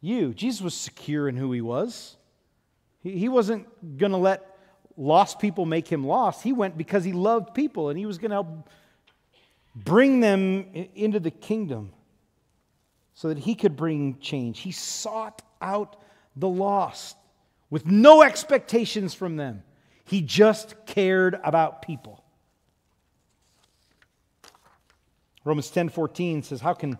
you? 0.00 0.34
Jesus 0.34 0.60
was 0.60 0.74
secure 0.74 1.28
in 1.28 1.36
who 1.36 1.50
he 1.52 1.62
was. 1.62 2.16
He, 3.02 3.18
he 3.18 3.28
wasn't 3.28 3.98
going 3.98 4.12
to 4.12 4.18
let 4.18 4.48
lost 4.96 5.38
people 5.38 5.64
make 5.64 5.88
him 5.88 6.06
lost. 6.06 6.42
He 6.42 6.52
went 6.52 6.76
because 6.76 7.02
he 7.02 7.12
loved 7.12 7.54
people 7.54 7.88
and 7.88 7.98
he 7.98 8.04
was 8.04 8.18
going 8.18 8.30
to 8.30 8.36
help 8.36 8.68
bring 9.74 10.20
them 10.20 10.70
into 10.94 11.18
the 11.18 11.30
kingdom 11.30 11.92
so 13.14 13.28
that 13.28 13.38
he 13.38 13.54
could 13.54 13.74
bring 13.74 14.18
change. 14.20 14.60
He 14.60 14.72
sought 14.72 15.40
out 15.62 15.96
the 16.36 16.48
lost 16.48 17.16
with 17.70 17.86
no 17.86 18.22
expectations 18.22 19.14
from 19.14 19.36
them. 19.36 19.62
He 20.04 20.20
just 20.20 20.74
cared 20.86 21.40
about 21.44 21.82
people. 21.82 22.22
Romans 25.44 25.70
10:14 25.70 26.42
says, 26.42 26.60
"How 26.60 26.74
can 26.74 26.98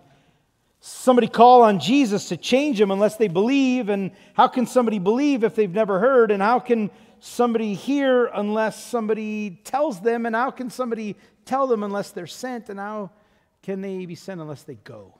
somebody 0.81 1.29
call 1.29 1.63
on 1.63 1.79
Jesus 1.79 2.29
to 2.29 2.37
change 2.37 2.79
them 2.79 2.91
unless 2.91 3.17
they 3.17 3.29
believe? 3.29 3.89
And 3.89 4.11
how 4.35 4.49
can 4.49 4.67
somebody 4.67 4.99
believe 4.99 5.45
if 5.45 5.55
they've 5.55 5.73
never 5.73 6.01
heard? 6.01 6.31
And 6.31 6.43
how 6.43 6.59
can 6.59 6.91
somebody 7.21 7.75
hear 7.75 8.27
unless 8.27 8.83
somebody 8.83 9.61
tells 9.65 10.01
them? 10.01 10.27
And 10.27 10.35
how 10.35 10.51
can 10.51 10.71
somebody 10.71 11.17
tell 11.45 11.67
them 11.67 11.83
unless 11.83 12.11
they're 12.11 12.27
sent, 12.27 12.69
and 12.69 12.79
how 12.79 13.11
can 13.63 13.81
they 13.81 14.07
be 14.07 14.15
sent 14.15 14.41
unless 14.41 14.63
they 14.65 14.75
go? 14.75 15.15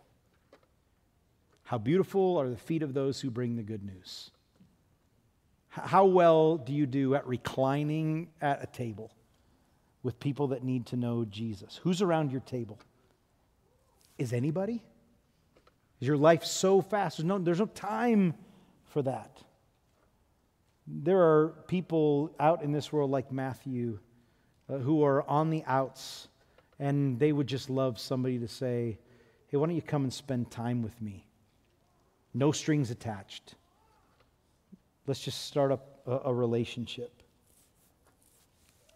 How 1.65 1.79
beautiful 1.79 2.37
are 2.39 2.49
the 2.49 2.57
feet 2.57 2.83
of 2.83 2.93
those 2.93 3.21
who 3.21 3.31
bring 3.31 3.57
the 3.57 3.63
good 3.63 3.85
news. 3.85 4.31
How 5.73 6.05
well 6.05 6.59
do 6.59 6.75
you 6.75 6.85
do 6.85 7.15
at 7.15 7.27
reclining 7.27 8.29
at 8.43 8.63
a 8.63 8.67
table 8.67 9.11
with 10.03 10.21
people 10.21 10.49
that 10.49 10.63
need 10.63 10.85
to 10.87 10.97
know 10.97 11.25
Jesus? 11.25 11.81
Who's 11.83 12.03
around 12.03 12.31
your 12.31 12.43
table? 12.43 12.79
Is 14.19 14.35
anybody? 14.35 14.85
Is 15.99 16.09
your 16.09 16.19
life 16.19 16.45
so 16.45 16.83
fast? 16.83 17.17
There's 17.17 17.25
no, 17.25 17.39
there's 17.39 17.59
no 17.59 17.67
time 17.67 18.35
for 18.85 19.01
that. 19.01 19.43
There 20.87 21.21
are 21.21 21.55
people 21.69 22.35
out 22.39 22.63
in 22.63 22.73
this 22.73 22.93
world 22.93 23.11
like 23.11 23.33
Matthew 23.33 23.99
uh, 24.69 24.77
who 24.77 25.03
are 25.05 25.27
on 25.27 25.49
the 25.49 25.65
outs, 25.67 26.29
and 26.79 27.19
they 27.19 27.33
would 27.33 27.47
just 27.47 27.71
love 27.71 27.99
somebody 27.99 28.39
to 28.41 28.49
say, 28.49 28.99
Hey, 29.47 29.57
why 29.57 29.67
don't 29.67 29.75
you 29.75 29.81
come 29.81 30.03
and 30.03 30.13
spend 30.13 30.51
time 30.51 30.83
with 30.83 31.01
me? 31.01 31.27
No 32.35 32.53
strings 32.53 32.91
attached. 32.91 33.55
Let's 35.07 35.21
just 35.21 35.47
start 35.47 35.73
up 35.73 36.01
a, 36.07 36.31
a 36.31 36.35
relationship. 36.35 37.23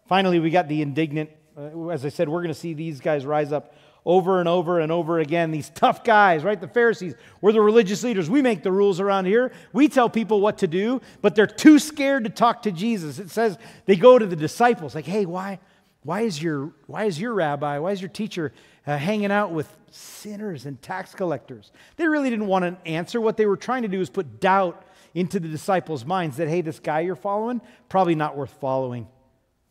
Finally, 0.07 0.39
we 0.39 0.49
got 0.49 0.67
the 0.67 0.81
indignant. 0.81 1.29
Uh, 1.57 1.89
as 1.89 2.05
I 2.05 2.09
said, 2.09 2.29
we're 2.29 2.41
going 2.41 2.53
to 2.53 2.59
see 2.59 2.73
these 2.73 3.01
guys 3.01 3.25
rise 3.25 3.51
up 3.51 3.75
over 4.05 4.39
and 4.39 4.47
over 4.47 4.79
and 4.79 4.89
over 4.89 5.19
again. 5.19 5.51
These 5.51 5.69
tough 5.69 6.01
guys, 6.05 6.45
right? 6.45 6.59
The 6.59 6.67
Pharisees, 6.69 7.13
we're 7.41 7.51
the 7.51 7.59
religious 7.59 8.03
leaders. 8.03 8.29
We 8.29 8.41
make 8.41 8.63
the 8.63 8.71
rules 8.71 9.01
around 9.01 9.25
here. 9.25 9.51
We 9.73 9.89
tell 9.89 10.09
people 10.09 10.39
what 10.39 10.59
to 10.59 10.67
do, 10.67 11.01
but 11.21 11.35
they're 11.35 11.45
too 11.45 11.77
scared 11.77 12.23
to 12.23 12.29
talk 12.29 12.63
to 12.63 12.71
Jesus. 12.71 13.19
It 13.19 13.29
says 13.29 13.57
they 13.85 13.97
go 13.97 14.17
to 14.17 14.25
the 14.25 14.37
disciples, 14.37 14.95
like, 14.95 15.05
hey, 15.05 15.25
why, 15.25 15.59
why, 16.03 16.21
is, 16.21 16.41
your, 16.41 16.71
why 16.85 17.03
is 17.03 17.19
your 17.19 17.33
rabbi, 17.33 17.79
why 17.79 17.91
is 17.91 18.01
your 18.01 18.09
teacher 18.09 18.53
uh, 18.85 18.97
hanging 18.97 19.31
out 19.31 19.51
with 19.51 19.67
sinners 19.91 20.65
and 20.65 20.81
tax 20.81 21.13
collectors? 21.13 21.73
They 21.97 22.07
really 22.07 22.29
didn't 22.29 22.47
want 22.47 22.63
an 22.63 22.77
answer. 22.85 23.19
What 23.19 23.35
they 23.35 23.45
were 23.45 23.57
trying 23.57 23.81
to 23.81 23.89
do 23.89 23.99
is 23.99 24.09
put 24.09 24.39
doubt 24.39 24.85
into 25.17 25.39
the 25.39 25.47
disciples' 25.47 26.05
minds 26.05 26.37
that, 26.37 26.47
hey, 26.47 26.61
this 26.61 26.79
guy 26.79 26.99
you're 26.99 27.15
following, 27.15 27.59
probably 27.89 28.13
not 28.13 28.37
worth 28.37 28.51
following, 28.61 29.07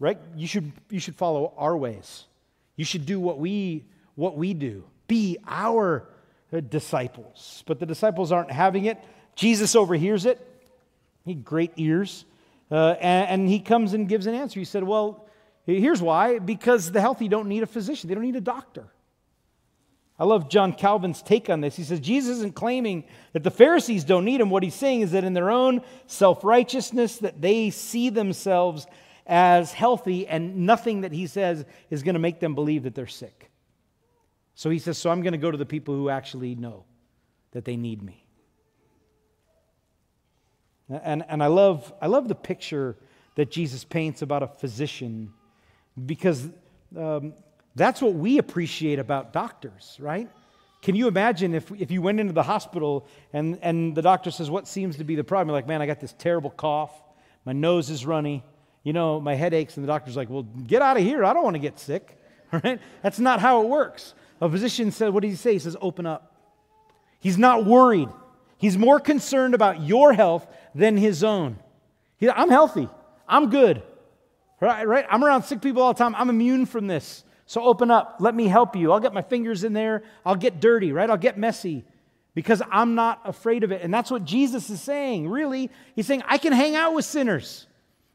right? 0.00 0.18
You 0.35 0.48
should, 0.48 0.72
you 0.90 0.98
should 0.98 1.14
follow 1.14 1.54
our 1.56 1.76
ways. 1.76 2.24
You 2.74 2.85
should 2.85 3.06
do 3.06 3.20
what 3.20 3.38
we 3.38 3.85
what 4.16 4.37
we 4.37 4.54
do. 4.54 4.82
Be 5.06 5.38
our 5.46 6.09
disciples. 6.68 7.62
But 7.66 7.78
the 7.78 7.87
disciples 7.87 8.32
aren't 8.32 8.50
having 8.50 8.87
it. 8.87 8.98
Jesus 9.37 9.76
overhears 9.76 10.26
it. 10.26 10.40
He 11.24 11.35
great 11.35 11.72
ears. 11.76 12.24
Uh, 12.70 12.96
and, 13.00 13.28
and 13.42 13.48
he 13.48 13.61
comes 13.61 13.94
and 13.94 14.09
gives 14.09 14.26
an 14.26 14.35
answer. 14.35 14.59
He 14.59 14.64
said, 14.64 14.82
Well, 14.82 15.28
here's 15.64 16.02
why 16.02 16.40
because 16.40 16.90
the 16.90 17.00
healthy 17.00 17.28
don't 17.28 17.46
need 17.46 17.62
a 17.62 17.66
physician, 17.66 18.09
they 18.09 18.14
don't 18.14 18.24
need 18.24 18.37
a 18.37 18.40
doctor. 18.40 18.88
I 20.18 20.24
love 20.24 20.48
John 20.48 20.72
Calvin's 20.72 21.20
take 21.20 21.50
on 21.50 21.61
this. 21.61 21.76
He 21.76 21.85
says, 21.85 22.00
Jesus 22.00 22.38
isn't 22.38 22.55
claiming 22.55 23.05
that 23.33 23.42
the 23.42 23.50
Pharisees 23.50 24.05
don't 24.05 24.24
need 24.24 24.40
him. 24.40 24.48
What 24.48 24.62
he's 24.62 24.74
saying 24.74 25.02
is 25.02 25.12
that 25.12 25.24
in 25.24 25.35
their 25.35 25.50
own 25.50 25.83
self 26.07 26.42
righteousness, 26.42 27.18
that 27.18 27.42
they 27.42 27.70
see 27.70 28.09
themselves 28.09 28.87
as 29.26 29.72
healthy, 29.72 30.26
and 30.26 30.66
nothing 30.66 31.02
that 31.02 31.12
he 31.12 31.26
says 31.26 31.64
is 31.90 32.02
going 32.02 32.14
to 32.14 32.20
make 32.20 32.40
them 32.40 32.55
believe 32.55 32.85
that 32.85 32.94
they're 32.94 33.07
sick. 33.07 33.50
So 34.55 34.70
he 34.70 34.79
says, 34.79 34.96
So 34.96 35.11
I'm 35.11 35.20
going 35.20 35.33
to 35.33 35.38
go 35.38 35.50
to 35.50 35.59
the 35.59 35.66
people 35.66 35.94
who 35.94 36.09
actually 36.09 36.55
know 36.55 36.85
that 37.52 37.64
they 37.64 37.76
need 37.76 38.02
me. 38.02 38.24
And, 40.88 41.24
and 41.29 41.42
I, 41.42 41.48
love, 41.48 41.92
I 42.00 42.07
love 42.07 42.29
the 42.29 42.35
picture 42.35 42.96
that 43.35 43.50
Jesus 43.50 43.85
paints 43.85 44.22
about 44.22 44.42
a 44.42 44.46
physician 44.46 45.33
because 46.05 46.48
um, 46.96 47.35
that's 47.77 48.01
what 48.01 48.15
we 48.15 48.39
appreciate 48.39 48.99
about 48.99 49.33
doctors, 49.33 49.97
right? 50.01 50.29
Can 50.81 50.95
you 50.95 51.09
imagine 51.09 51.55
if, 51.55 51.71
if 51.73 51.91
you 51.91 52.01
went 52.01 52.21
into 52.21 52.33
the 52.33 52.43
hospital 52.43 53.07
and, 53.33 53.59
and 53.61 53.95
the 53.95 54.03
doctor 54.03 54.31
says, 54.31 54.51
What 54.51 54.67
seems 54.67 54.97
to 54.97 55.05
be 55.05 55.15
the 55.15 55.25
problem? 55.25 55.49
You're 55.49 55.59
like, 55.59 55.69
Man, 55.69 55.83
I 55.83 55.87
got 55.87 56.01
this 56.01 56.15
terrible 56.19 56.51
cough. 56.51 56.93
My 57.45 57.53
nose 57.53 57.91
is 57.91 58.07
runny. 58.07 58.43
You 58.83 58.93
know, 58.93 59.21
my 59.21 59.35
head 59.35 59.53
aches. 59.53 59.77
And 59.77 59.85
the 59.85 59.89
doctor's 59.89 60.17
like, 60.17 60.31
Well, 60.31 60.43
get 60.43 60.81
out 60.81 60.97
of 60.97 61.03
here. 61.03 61.25
I 61.25 61.33
don't 61.33 61.45
want 61.45 61.55
to 61.55 61.61
get 61.61 61.79
sick. 61.79 62.19
Right? 62.53 62.81
That's 63.03 63.19
not 63.19 63.41
how 63.41 63.62
it 63.62 63.69
works. 63.69 64.15
A 64.41 64.49
physician 64.49 64.93
said, 64.93 65.12
What 65.12 65.23
did 65.23 65.31
he 65.31 65.37
say? 65.37 65.55
He 65.55 65.59
says, 65.59 65.77
Open 65.81 66.07
up. 66.07 66.33
He's 67.19 67.37
not 67.37 67.67
worried. 67.67 68.09
He's 68.57 68.79
more 68.79 69.01
concerned 69.01 69.53
about 69.53 69.83
your 69.83 70.12
health 70.12 70.47
than 70.73 70.97
his 70.97 71.25
own. 71.25 71.59
He, 72.19 72.31
I'm 72.31 72.49
healthy. 72.49 72.89
I'm 73.29 73.51
good. 73.51 73.83
Right, 74.61 74.87
right? 74.87 75.05
I'm 75.11 75.25
around 75.25 75.43
sick 75.43 75.61
people 75.61 75.83
all 75.83 75.93
the 75.93 75.99
time. 75.99 76.15
I'm 76.15 76.31
immune 76.31 76.67
from 76.67 76.87
this. 76.87 77.25
So 77.46 77.62
open 77.62 77.90
up. 77.90 78.16
Let 78.18 78.35
me 78.35 78.48
help 78.48 78.74
you. 78.76 78.92
I'll 78.92 79.00
get 79.00 79.14
my 79.14 79.22
fingers 79.22 79.64
in 79.64 79.72
there. 79.72 80.02
I'll 80.24 80.37
get 80.37 80.61
dirty, 80.61 80.92
right? 80.92 81.09
I'll 81.09 81.16
get 81.16 81.38
messy 81.38 81.85
because 82.35 82.61
I'm 82.70 82.94
not 82.94 83.20
afraid 83.24 83.64
of 83.64 83.72
it. 83.72 83.82
And 83.82 83.94
that's 83.94 84.11
what 84.11 84.24
Jesus 84.24 84.68
is 84.68 84.80
saying, 84.80 85.28
really. 85.28 85.70
He's 85.94 86.06
saying, 86.06 86.22
I 86.26 86.38
can 86.38 86.52
hang 86.52 86.74
out 86.74 86.92
with 86.92 87.04
sinners 87.04 87.66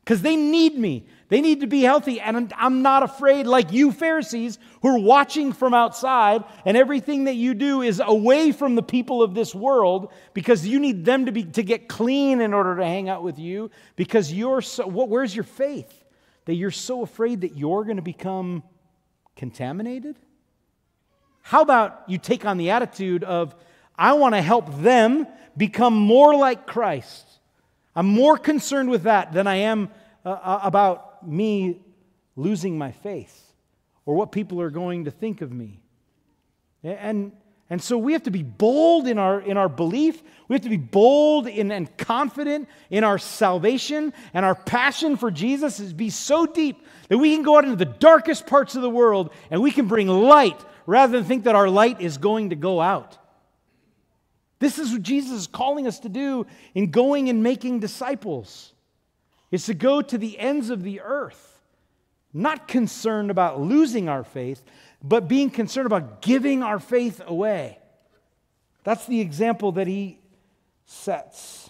because 0.04 0.22
they 0.22 0.36
need 0.36 0.78
me. 0.78 1.08
They 1.30 1.40
need 1.40 1.62
to 1.62 1.68
be 1.68 1.82
healthy. 1.82 2.20
And 2.20 2.54
I'm 2.58 2.82
not 2.82 3.04
afraid, 3.04 3.48
like 3.48 3.72
you 3.72 3.94
Pharisees 3.94 4.60
who 4.82 4.90
are 4.90 5.00
watching 5.00 5.54
from 5.54 5.74
outside, 5.74 6.44
and 6.66 6.76
everything 6.76 7.24
that 7.24 7.36
you 7.36 7.54
do 7.54 7.82
is 7.82 8.02
away 8.04 8.52
from 8.52 8.76
the 8.76 8.84
people 8.84 9.24
of 9.24 9.34
this 9.34 9.56
world 9.56 10.12
because 10.34 10.68
you 10.68 10.80
need 10.80 11.06
them 11.06 11.28
to, 11.28 11.32
be, 11.32 11.46
to 11.46 11.64
get 11.64 11.88
clean 11.88 12.42
in 12.42 12.54
order 12.54 12.76
to 12.76 12.86
hang 12.86 13.08
out 13.08 13.24
with 13.24 13.40
you 13.40 13.72
because 13.96 14.34
you're 14.34 14.62
so, 14.62 14.86
what, 14.86 15.08
where's 15.08 15.34
your 15.34 15.46
faith? 15.46 16.04
That 16.46 16.56
you're 16.56 16.72
so 16.72 17.02
afraid 17.02 17.42
that 17.42 17.56
you're 17.56 17.86
going 17.86 17.96
to 17.96 18.02
become 18.02 18.64
contaminated? 19.42 20.18
How 21.42 21.64
about 21.64 22.04
you 22.06 22.20
take 22.20 22.46
on 22.46 22.60
the 22.60 22.70
attitude 22.70 23.24
of, 23.24 23.56
I 23.98 24.14
want 24.14 24.36
to 24.36 24.42
help 24.42 24.84
them 24.84 25.26
become 25.58 25.96
more 25.96 26.36
like 26.36 26.68
Christ? 26.68 27.26
I'm 27.96 28.06
more 28.06 28.38
concerned 28.38 28.92
with 28.92 29.02
that 29.04 29.34
than 29.34 29.48
I 29.48 29.56
am 29.56 29.90
uh, 30.24 30.30
uh, 30.30 30.60
about 30.62 31.28
me 31.28 31.82
losing 32.36 32.78
my 32.78 32.92
faith 32.92 33.52
or 34.06 34.14
what 34.14 34.32
people 34.32 34.62
are 34.62 34.70
going 34.70 35.06
to 35.06 35.12
think 35.12 35.42
of 35.42 35.52
me. 35.52 35.80
And, 36.84 37.32
and 37.72 37.82
so 37.82 37.98
we 37.98 38.12
have 38.12 38.24
to 38.24 38.32
be 38.32 38.44
bold 38.44 39.08
in 39.08 39.18
our, 39.18 39.40
in 39.40 39.56
our 39.56 39.70
belief. 39.70 40.22
We 40.50 40.56
have 40.56 40.64
to 40.64 40.70
be 40.70 40.76
bold 40.76 41.48
in, 41.48 41.72
and 41.72 41.96
confident 41.96 42.68
in 42.90 43.06
our 43.06 43.18
salvation. 43.18 44.12
And 44.34 44.44
our 44.44 44.56
passion 44.56 45.16
for 45.16 45.32
Jesus 45.32 45.80
is 45.80 45.94
be 45.94 46.10
so 46.10 46.46
deep 46.46 46.86
that 47.08 47.18
we 47.18 47.34
can 47.34 47.44
go 47.44 47.58
out 47.58 47.64
into 47.64 47.78
the 47.78 47.86
darkest 47.86 48.46
parts 48.46 48.76
of 48.76 48.82
the 48.82 48.90
world 48.90 49.32
and 49.50 49.62
we 49.62 49.72
can 49.72 49.88
bring 49.88 50.10
light 50.10 50.60
rather 50.86 51.14
than 51.14 51.24
think 51.24 51.46
that 51.46 51.56
our 51.56 51.70
light 51.70 52.02
is 52.02 52.18
going 52.18 52.50
to 52.50 52.58
go 52.58 52.82
out. 52.82 53.18
This 54.60 54.78
is 54.78 54.92
what 54.92 55.02
Jesus 55.02 55.32
is 55.32 55.48
calling 55.48 55.88
us 55.88 56.00
to 56.00 56.10
do 56.10 56.46
in 56.76 56.92
going 56.92 57.30
and 57.30 57.42
making 57.42 57.80
disciples. 57.80 58.74
It's 59.50 59.68
to 59.68 59.74
go 59.74 60.02
to 60.02 60.18
the 60.18 60.38
ends 60.38 60.70
of 60.70 60.84
the 60.84 61.00
earth, 61.00 61.61
not 62.34 62.68
concerned 62.68 63.32
about 63.32 63.60
losing 63.60 64.08
our 64.10 64.24
faith, 64.24 64.64
but 65.04 65.28
being 65.28 65.50
concerned 65.50 65.86
about 65.86 66.22
giving 66.22 66.64
our 66.64 66.80
faith 66.80 67.22
away. 67.26 67.80
That's 68.84 69.06
the 69.06 69.20
example 69.20 69.74
that 69.74 69.88
he 69.88 70.20
sets. 70.86 71.70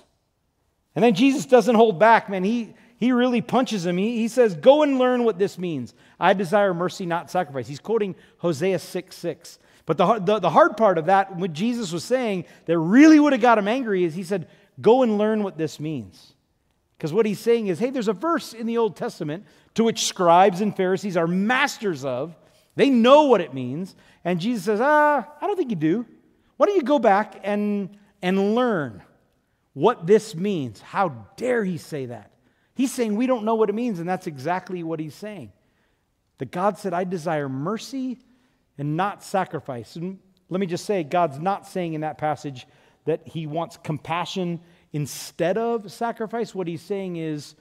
And 0.96 1.04
then 1.04 1.14
Jesus 1.14 1.46
doesn't 1.46 1.76
hold 1.76 2.00
back, 2.00 2.30
man. 2.30 2.44
He, 2.44 2.74
he 2.98 3.12
really 3.12 3.42
punches 3.42 3.86
him. 3.86 3.98
He, 3.98 4.18
he 4.18 4.28
says, 4.28 4.56
Go 4.56 4.84
and 4.84 5.00
learn 5.00 5.24
what 5.24 5.40
this 5.40 5.58
means. 5.58 5.94
I 6.20 6.34
desire 6.34 6.74
mercy, 6.74 7.06
not 7.06 7.32
sacrifice. 7.32 7.68
He's 7.68 7.80
quoting 7.80 8.16
Hosea 8.38 8.80
6 8.80 9.16
6. 9.16 9.60
But 9.86 9.98
the, 9.98 10.20
the, 10.20 10.40
the 10.40 10.50
hard 10.50 10.78
part 10.78 10.98
of 10.98 11.08
that, 11.08 11.36
what 11.36 11.54
Jesus 11.54 11.92
was 11.92 12.04
saying, 12.04 12.46
that 12.66 12.78
really 12.78 13.20
would 13.20 13.34
have 13.34 13.42
got 13.42 13.58
him 13.58 13.68
angry, 13.68 14.04
is 14.04 14.14
he 14.14 14.24
said, 14.24 14.48
Go 14.80 15.04
and 15.04 15.18
learn 15.18 15.44
what 15.44 15.58
this 15.58 15.80
means. 15.80 16.34
Because 17.02 17.14
what 17.14 17.26
he's 17.26 17.40
saying 17.40 17.66
is, 17.66 17.80
hey, 17.80 17.90
there's 17.90 18.08
a 18.08 18.14
verse 18.14 18.54
in 18.54 18.68
the 18.68 18.78
Old 18.78 18.96
Testament 18.96 19.44
to 19.74 19.84
which 19.84 20.06
scribes 20.06 20.62
and 20.62 20.78
Pharisees 20.78 21.18
are 21.18 21.26
masters 21.26 22.06
of 22.06 22.36
they 22.76 22.92
know 22.92 23.24
what 23.24 23.42
it 23.42 23.56
means. 23.56 23.96
And 24.24 24.40
Jesus 24.40 24.66
says, 24.66 24.80
Ah, 24.80 25.28
I 25.42 25.48
don't 25.48 25.56
think 25.56 25.72
you 25.72 25.76
do. 25.76 26.06
Why 26.58 26.68
don't 26.68 26.76
you 26.76 26.84
go 26.84 27.00
back 27.00 27.40
and, 27.42 27.98
and 28.22 28.54
learn 28.54 29.02
what 29.74 30.06
this 30.06 30.36
means? 30.36 30.80
How 30.80 31.26
dare 31.38 31.66
he 31.66 31.80
say 31.80 32.06
that? 32.06 32.34
He's 32.76 32.94
saying 32.94 33.16
we 33.16 33.26
don't 33.26 33.46
know 33.46 33.56
what 33.56 33.70
it 33.70 33.74
means, 33.74 34.00
and 34.00 34.08
that's 34.08 34.28
exactly 34.28 34.84
what 34.84 35.00
he's 35.00 35.16
saying. 35.16 35.52
That 36.38 36.52
God 36.52 36.78
said, 36.78 36.94
I 36.94 37.04
desire 37.04 37.50
mercy 37.50 38.20
and 38.78 38.96
not 38.96 39.24
sacrifice. 39.24 39.96
And 39.96 40.20
let 40.50 40.60
me 40.60 40.68
just 40.68 40.86
say, 40.86 41.04
God's 41.04 41.40
not 41.40 41.68
saying 41.68 41.96
in 41.96 42.02
that 42.02 42.20
passage 42.20 42.68
that 43.06 43.28
he 43.28 43.48
wants 43.48 43.80
compassion 43.84 44.60
instead 44.94 45.58
of 45.58 45.92
sacrifice. 45.92 46.54
What 46.54 46.68
he's 46.68 46.82
saying 46.82 47.18
is 47.18 47.56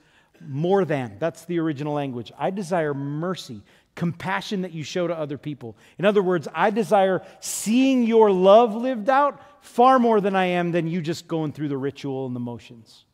more 0.45 0.85
than. 0.85 1.17
That's 1.19 1.45
the 1.45 1.59
original 1.59 1.93
language. 1.93 2.31
I 2.37 2.49
desire 2.49 2.93
mercy 2.93 3.61
compassion 3.95 4.61
that 4.61 4.71
you 4.71 4.83
show 4.83 5.07
to 5.07 5.17
other 5.17 5.37
people. 5.37 5.75
In 5.97 6.05
other 6.05 6.21
words, 6.21 6.47
I 6.53 6.69
desire 6.69 7.21
seeing 7.39 8.03
your 8.03 8.31
love 8.31 8.73
lived 8.73 9.09
out 9.09 9.41
far 9.61 9.99
more 9.99 10.21
than 10.21 10.35
I 10.35 10.45
am 10.45 10.71
than 10.71 10.87
you 10.87 11.01
just 11.01 11.27
going 11.27 11.51
through 11.51 11.67
the 11.67 11.77
ritual 11.77 12.25
and 12.25 12.35
the 12.35 12.39
motions. 12.39 13.05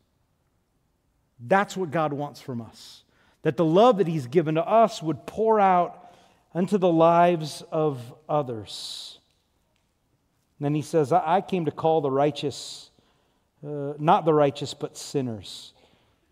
That's 1.40 1.76
what 1.76 1.92
God 1.92 2.14
wants 2.14 2.42
from 2.42 2.62
us. 2.62 3.04
That 3.42 3.58
the 3.58 3.66
love 3.66 3.98
that 3.98 4.08
He's 4.08 4.28
given 4.28 4.56
to 4.56 4.68
us 4.68 5.02
would 5.02 5.26
pour 5.26 5.60
out 5.60 6.14
unto 6.54 6.78
the 6.78 6.92
lives 6.92 7.64
of 7.72 8.02
others. 8.28 9.20
And 10.60 10.66
then 10.66 10.76
He 10.76 10.82
says, 10.82 11.12
I 11.12 11.42
came 11.42 11.66
to 11.66 11.72
call 11.72 12.02
the 12.02 12.12
righteous, 12.12 12.90
uh, 13.66 13.94
not 14.00 14.26
the 14.26 14.34
righteous, 14.34 14.74
but 14.74 14.98
sinners. 14.98 15.74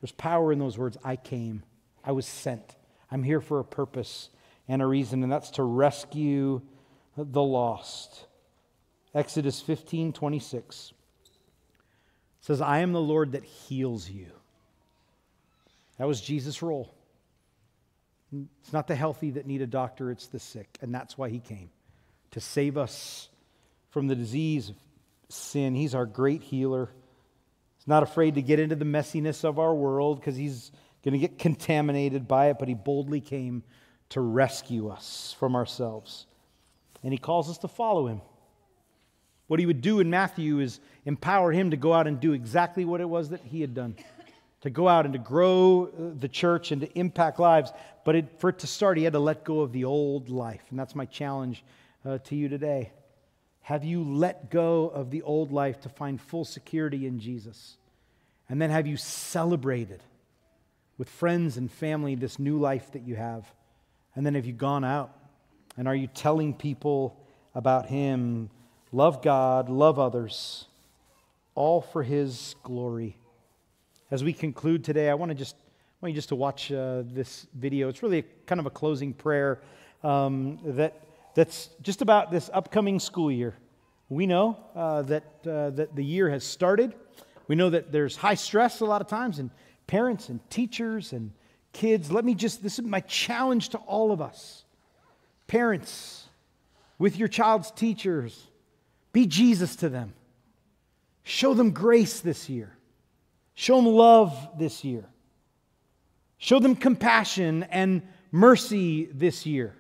There's 0.01 0.11
power 0.11 0.51
in 0.51 0.59
those 0.59 0.77
words. 0.77 0.97
I 1.03 1.15
came, 1.15 1.63
I 2.03 2.11
was 2.11 2.25
sent. 2.25 2.75
I'm 3.11 3.23
here 3.23 3.41
for 3.41 3.59
a 3.59 3.63
purpose 3.63 4.29
and 4.67 4.81
a 4.81 4.85
reason, 4.85 5.23
and 5.23 5.31
that's 5.31 5.51
to 5.51 5.63
rescue 5.63 6.61
the 7.17 7.41
lost. 7.41 8.25
Exodus 9.13 9.61
15 9.61 10.13
26 10.13 10.93
says, 12.41 12.61
I 12.61 12.79
am 12.79 12.91
the 12.91 13.01
Lord 13.01 13.31
that 13.31 13.43
heals 13.43 14.09
you. 14.09 14.27
That 15.97 16.07
was 16.07 16.21
Jesus' 16.21 16.61
role. 16.61 16.93
It's 18.61 18.73
not 18.73 18.88
the 18.88 18.95
healthy 18.95 19.31
that 19.31 19.47
need 19.47 19.61
a 19.61 19.67
doctor, 19.67 20.11
it's 20.11 20.27
the 20.27 20.39
sick. 20.39 20.77
And 20.81 20.93
that's 20.93 21.17
why 21.17 21.29
he 21.29 21.39
came 21.39 21.69
to 22.31 22.41
save 22.41 22.77
us 22.77 23.29
from 23.89 24.07
the 24.07 24.15
disease 24.15 24.69
of 24.69 24.75
sin. 25.29 25.73
He's 25.73 25.95
our 25.95 26.05
great 26.05 26.43
healer. 26.43 26.89
He's 27.86 27.89
not 27.89 28.02
afraid 28.02 28.34
to 28.34 28.41
get 28.41 28.60
into 28.60 28.76
the 28.76 28.84
messiness 28.84 29.43
of 29.43 29.60
our 29.60 29.76
world 29.76 30.19
because 30.19 30.36
he's 30.36 30.71
going 31.04 31.13
to 31.13 31.19
get 31.19 31.38
contaminated 31.38 32.28
by 32.28 32.48
it, 32.48 32.58
but 32.58 32.67
he 32.67 32.74
boldly 32.74 33.21
came 33.21 33.62
to 34.10 34.21
rescue 34.21 34.89
us 34.89 35.36
from 35.38 35.56
ourselves. 35.56 36.26
And 37.04 37.13
he 37.13 37.19
calls 37.19 37.48
us 37.48 37.60
to 37.60 37.67
follow 37.67 38.08
him. 38.08 38.21
What 39.45 39.60
he 39.60 39.67
would 39.67 39.82
do 39.82 40.00
in 40.00 40.10
Matthew 40.10 40.62
is 40.62 40.80
empower 41.06 41.52
him 41.52 41.69
to 41.69 41.78
go 41.78 41.93
out 41.93 42.08
and 42.08 42.19
do 42.19 42.34
exactly 42.34 42.86
what 42.86 43.02
it 43.02 43.08
was 43.08 43.30
that 43.30 43.41
he 43.41 43.62
had 43.62 43.76
done 43.76 43.95
to 44.62 44.71
go 44.71 44.88
out 44.88 45.06
and 45.06 45.13
to 45.13 45.19
grow 45.19 45.86
uh, 45.86 46.17
the 46.19 46.28
church 46.28 46.71
and 46.71 46.82
to 46.82 46.91
impact 46.98 47.39
lives. 47.39 47.71
But 48.04 48.15
it, 48.15 48.39
for 48.39 48.50
it 48.50 48.58
to 48.60 48.67
start, 48.67 48.98
he 48.98 49.04
had 49.04 49.13
to 49.13 49.19
let 49.19 49.43
go 49.43 49.60
of 49.60 49.71
the 49.71 49.86
old 49.86 50.28
life. 50.28 50.63
And 50.71 50.80
that's 50.80 50.95
my 50.95 51.06
challenge 51.06 51.63
uh, 52.04 52.17
to 52.24 52.36
you 52.36 52.50
today. 52.50 52.91
Have 53.65 53.84
you 53.84 54.04
let 54.04 54.51
go 54.51 54.89
of 54.89 55.10
the 55.10 55.23
old 55.23 55.51
life 55.51 55.80
to 55.82 55.89
find 55.89 56.21
full 56.21 56.45
security 56.45 57.08
in 57.08 57.19
Jesus? 57.19 57.78
And 58.47 58.62
then 58.62 58.69
have 58.69 58.86
you 58.86 58.95
celebrated 58.95 60.04
with 60.99 61.10
friends 61.10 61.58
and 61.58 61.71
family 61.71 62.13
this 62.13 62.37
new 62.37 62.60
life 62.60 62.92
that 62.92 63.08
you 63.08 63.15
have? 63.15 63.52
And 64.15 64.23
then 64.23 64.35
have 64.35 64.46
you 64.46 64.54
gone 64.54 64.85
out? 64.85 65.17
And 65.77 65.87
are 65.87 65.96
you 65.96 66.06
telling 66.06 66.54
people 66.54 67.19
about 67.56 67.87
Him? 67.87 68.52
Love 68.92 69.23
God, 69.23 69.67
love 69.67 69.98
others, 69.98 70.67
all 71.56 71.81
for 71.81 72.04
His 72.04 72.54
glory. 72.62 73.17
As 74.12 74.23
we 74.23 74.31
conclude 74.31 74.83
today, 74.83 75.10
I 75.10 75.15
want 75.15 75.29
to 75.29 75.35
just 75.35 75.56
I 75.56 76.06
want 76.06 76.12
you 76.12 76.15
just 76.15 76.29
to 76.29 76.35
watch 76.35 76.71
uh, 76.71 77.02
this 77.04 77.48
video. 77.56 77.89
It's 77.89 78.04
really 78.04 78.19
a, 78.19 78.25
kind 78.46 78.60
of 78.60 78.67
a 78.67 78.69
closing 78.69 79.12
prayer 79.12 79.60
um, 80.04 80.60
that 80.63 81.02
that's 81.35 81.69
just 81.81 82.02
about 82.02 82.31
this 82.31 82.50
upcoming 82.54 83.00
school 83.00 83.31
year. 83.31 83.56
We 84.10 84.27
know 84.27 84.58
uh, 84.75 85.01
that 85.03 85.23
uh, 85.45 85.71
that 85.71 85.95
the 85.95 86.03
year 86.03 86.29
has 86.29 86.43
started. 86.43 86.93
We 87.47 87.56
know 87.56 87.69
that 87.69 87.91
there's 87.91 88.15
high 88.15 88.35
stress 88.35 88.81
a 88.81 88.85
lot 88.85 89.01
of 89.01 89.08
times, 89.08 89.39
and 89.39 89.49
parents 89.87 90.29
and 90.29 90.39
teachers 90.49 91.13
and 91.13 91.31
kids, 91.75 92.12
let 92.12 92.25
me 92.25 92.33
just, 92.33 92.63
this 92.63 92.79
is 92.79 92.85
my 92.85 93.01
challenge 93.01 93.69
to 93.69 93.77
all 93.79 94.12
of 94.12 94.21
us. 94.21 94.63
Parents, 95.47 96.25
with 96.97 97.17
your 97.17 97.27
child's 97.27 97.69
teachers, 97.71 98.47
be 99.12 99.27
Jesus 99.27 99.75
to 99.77 99.89
them. 99.89 100.13
Show 101.23 101.53
them 101.53 101.71
grace 101.71 102.21
this 102.21 102.49
year. 102.49 102.75
Show 103.53 103.75
them 103.75 103.87
love 103.87 104.33
this 104.58 104.83
year. 104.83 105.06
Show 106.37 106.60
them 106.60 106.75
compassion 106.75 107.63
and 107.63 108.01
mercy 108.31 109.06
this 109.06 109.45
year. 109.45 109.75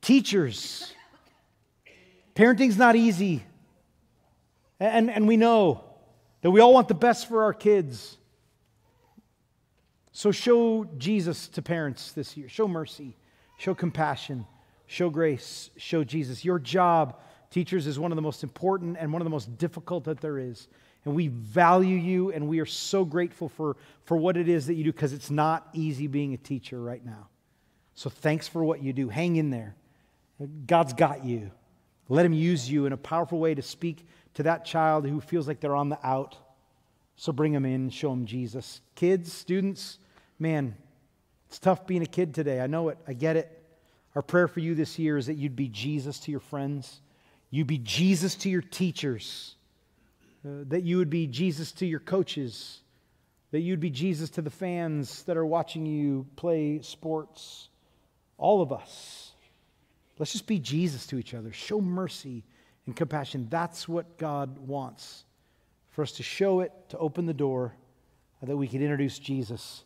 Teachers, 0.00 0.92
parenting's 2.34 2.76
not 2.76 2.96
easy. 2.96 3.44
And, 4.80 5.10
and 5.10 5.28
we 5.28 5.36
know 5.36 5.84
that 6.40 6.50
we 6.50 6.60
all 6.60 6.74
want 6.74 6.88
the 6.88 6.94
best 6.94 7.28
for 7.28 7.44
our 7.44 7.54
kids. 7.54 8.18
So 10.12 10.30
show 10.32 10.84
Jesus 10.98 11.48
to 11.48 11.62
parents 11.62 12.12
this 12.12 12.36
year. 12.36 12.48
Show 12.48 12.68
mercy, 12.68 13.16
show 13.56 13.74
compassion, 13.74 14.46
show 14.86 15.08
grace, 15.08 15.70
show 15.76 16.04
Jesus. 16.04 16.44
Your 16.44 16.58
job, 16.58 17.18
teachers, 17.50 17.86
is 17.86 17.98
one 17.98 18.12
of 18.12 18.16
the 18.16 18.22
most 18.22 18.42
important 18.42 18.96
and 18.98 19.12
one 19.12 19.22
of 19.22 19.24
the 19.24 19.30
most 19.30 19.56
difficult 19.56 20.04
that 20.04 20.20
there 20.20 20.38
is. 20.38 20.68
And 21.04 21.14
we 21.14 21.28
value 21.28 21.96
you 21.96 22.30
and 22.30 22.46
we 22.46 22.60
are 22.60 22.66
so 22.66 23.04
grateful 23.04 23.48
for, 23.48 23.76
for 24.04 24.16
what 24.16 24.36
it 24.36 24.48
is 24.48 24.66
that 24.66 24.74
you 24.74 24.84
do 24.84 24.92
because 24.92 25.12
it's 25.12 25.30
not 25.30 25.68
easy 25.72 26.06
being 26.06 26.34
a 26.34 26.36
teacher 26.36 26.80
right 26.80 27.04
now. 27.04 27.28
So 27.94 28.10
thanks 28.10 28.48
for 28.48 28.62
what 28.64 28.82
you 28.82 28.92
do. 28.92 29.08
Hang 29.08 29.36
in 29.36 29.50
there. 29.50 29.74
God's 30.66 30.92
got 30.92 31.24
you. 31.24 31.50
Let 32.12 32.26
Him 32.26 32.34
use 32.34 32.70
you 32.70 32.84
in 32.84 32.92
a 32.92 32.98
powerful 32.98 33.38
way 33.38 33.54
to 33.54 33.62
speak 33.62 34.06
to 34.34 34.42
that 34.42 34.66
child 34.66 35.06
who 35.06 35.18
feels 35.18 35.48
like 35.48 35.60
they're 35.60 35.74
on 35.74 35.88
the 35.88 35.98
out. 36.06 36.36
So 37.16 37.32
bring 37.32 37.52
them 37.52 37.64
in, 37.64 37.88
show 37.88 38.10
them 38.10 38.26
Jesus. 38.26 38.82
Kids, 38.96 39.32
students, 39.32 39.98
man, 40.38 40.76
it's 41.48 41.58
tough 41.58 41.86
being 41.86 42.02
a 42.02 42.06
kid 42.06 42.34
today. 42.34 42.60
I 42.60 42.66
know 42.66 42.90
it. 42.90 42.98
I 43.08 43.14
get 43.14 43.36
it. 43.36 43.64
Our 44.14 44.20
prayer 44.20 44.46
for 44.46 44.60
you 44.60 44.74
this 44.74 44.98
year 44.98 45.16
is 45.16 45.24
that 45.24 45.36
you'd 45.36 45.56
be 45.56 45.68
Jesus 45.68 46.18
to 46.20 46.30
your 46.30 46.40
friends, 46.40 47.00
you'd 47.48 47.66
be 47.66 47.78
Jesus 47.78 48.34
to 48.34 48.50
your 48.50 48.60
teachers, 48.60 49.54
uh, 50.46 50.64
that 50.68 50.82
you 50.82 50.98
would 50.98 51.08
be 51.08 51.26
Jesus 51.26 51.72
to 51.72 51.86
your 51.86 52.00
coaches, 52.00 52.80
that 53.52 53.60
you'd 53.60 53.80
be 53.80 53.88
Jesus 53.88 54.28
to 54.30 54.42
the 54.42 54.50
fans 54.50 55.22
that 55.22 55.38
are 55.38 55.46
watching 55.46 55.86
you 55.86 56.26
play 56.36 56.82
sports. 56.82 57.70
All 58.36 58.60
of 58.60 58.70
us. 58.70 59.31
Let's 60.22 60.30
just 60.30 60.46
be 60.46 60.60
Jesus 60.60 61.04
to 61.08 61.18
each 61.18 61.34
other. 61.34 61.52
Show 61.52 61.80
mercy 61.80 62.44
and 62.86 62.94
compassion. 62.94 63.48
That's 63.50 63.88
what 63.88 64.18
God 64.18 64.56
wants 64.56 65.24
for 65.90 66.02
us 66.02 66.12
to 66.12 66.22
show 66.22 66.60
it, 66.60 66.70
to 66.90 66.98
open 66.98 67.26
the 67.26 67.34
door, 67.34 67.74
that 68.40 68.56
we 68.56 68.68
can 68.68 68.80
introduce 68.82 69.18
Jesus 69.18 69.80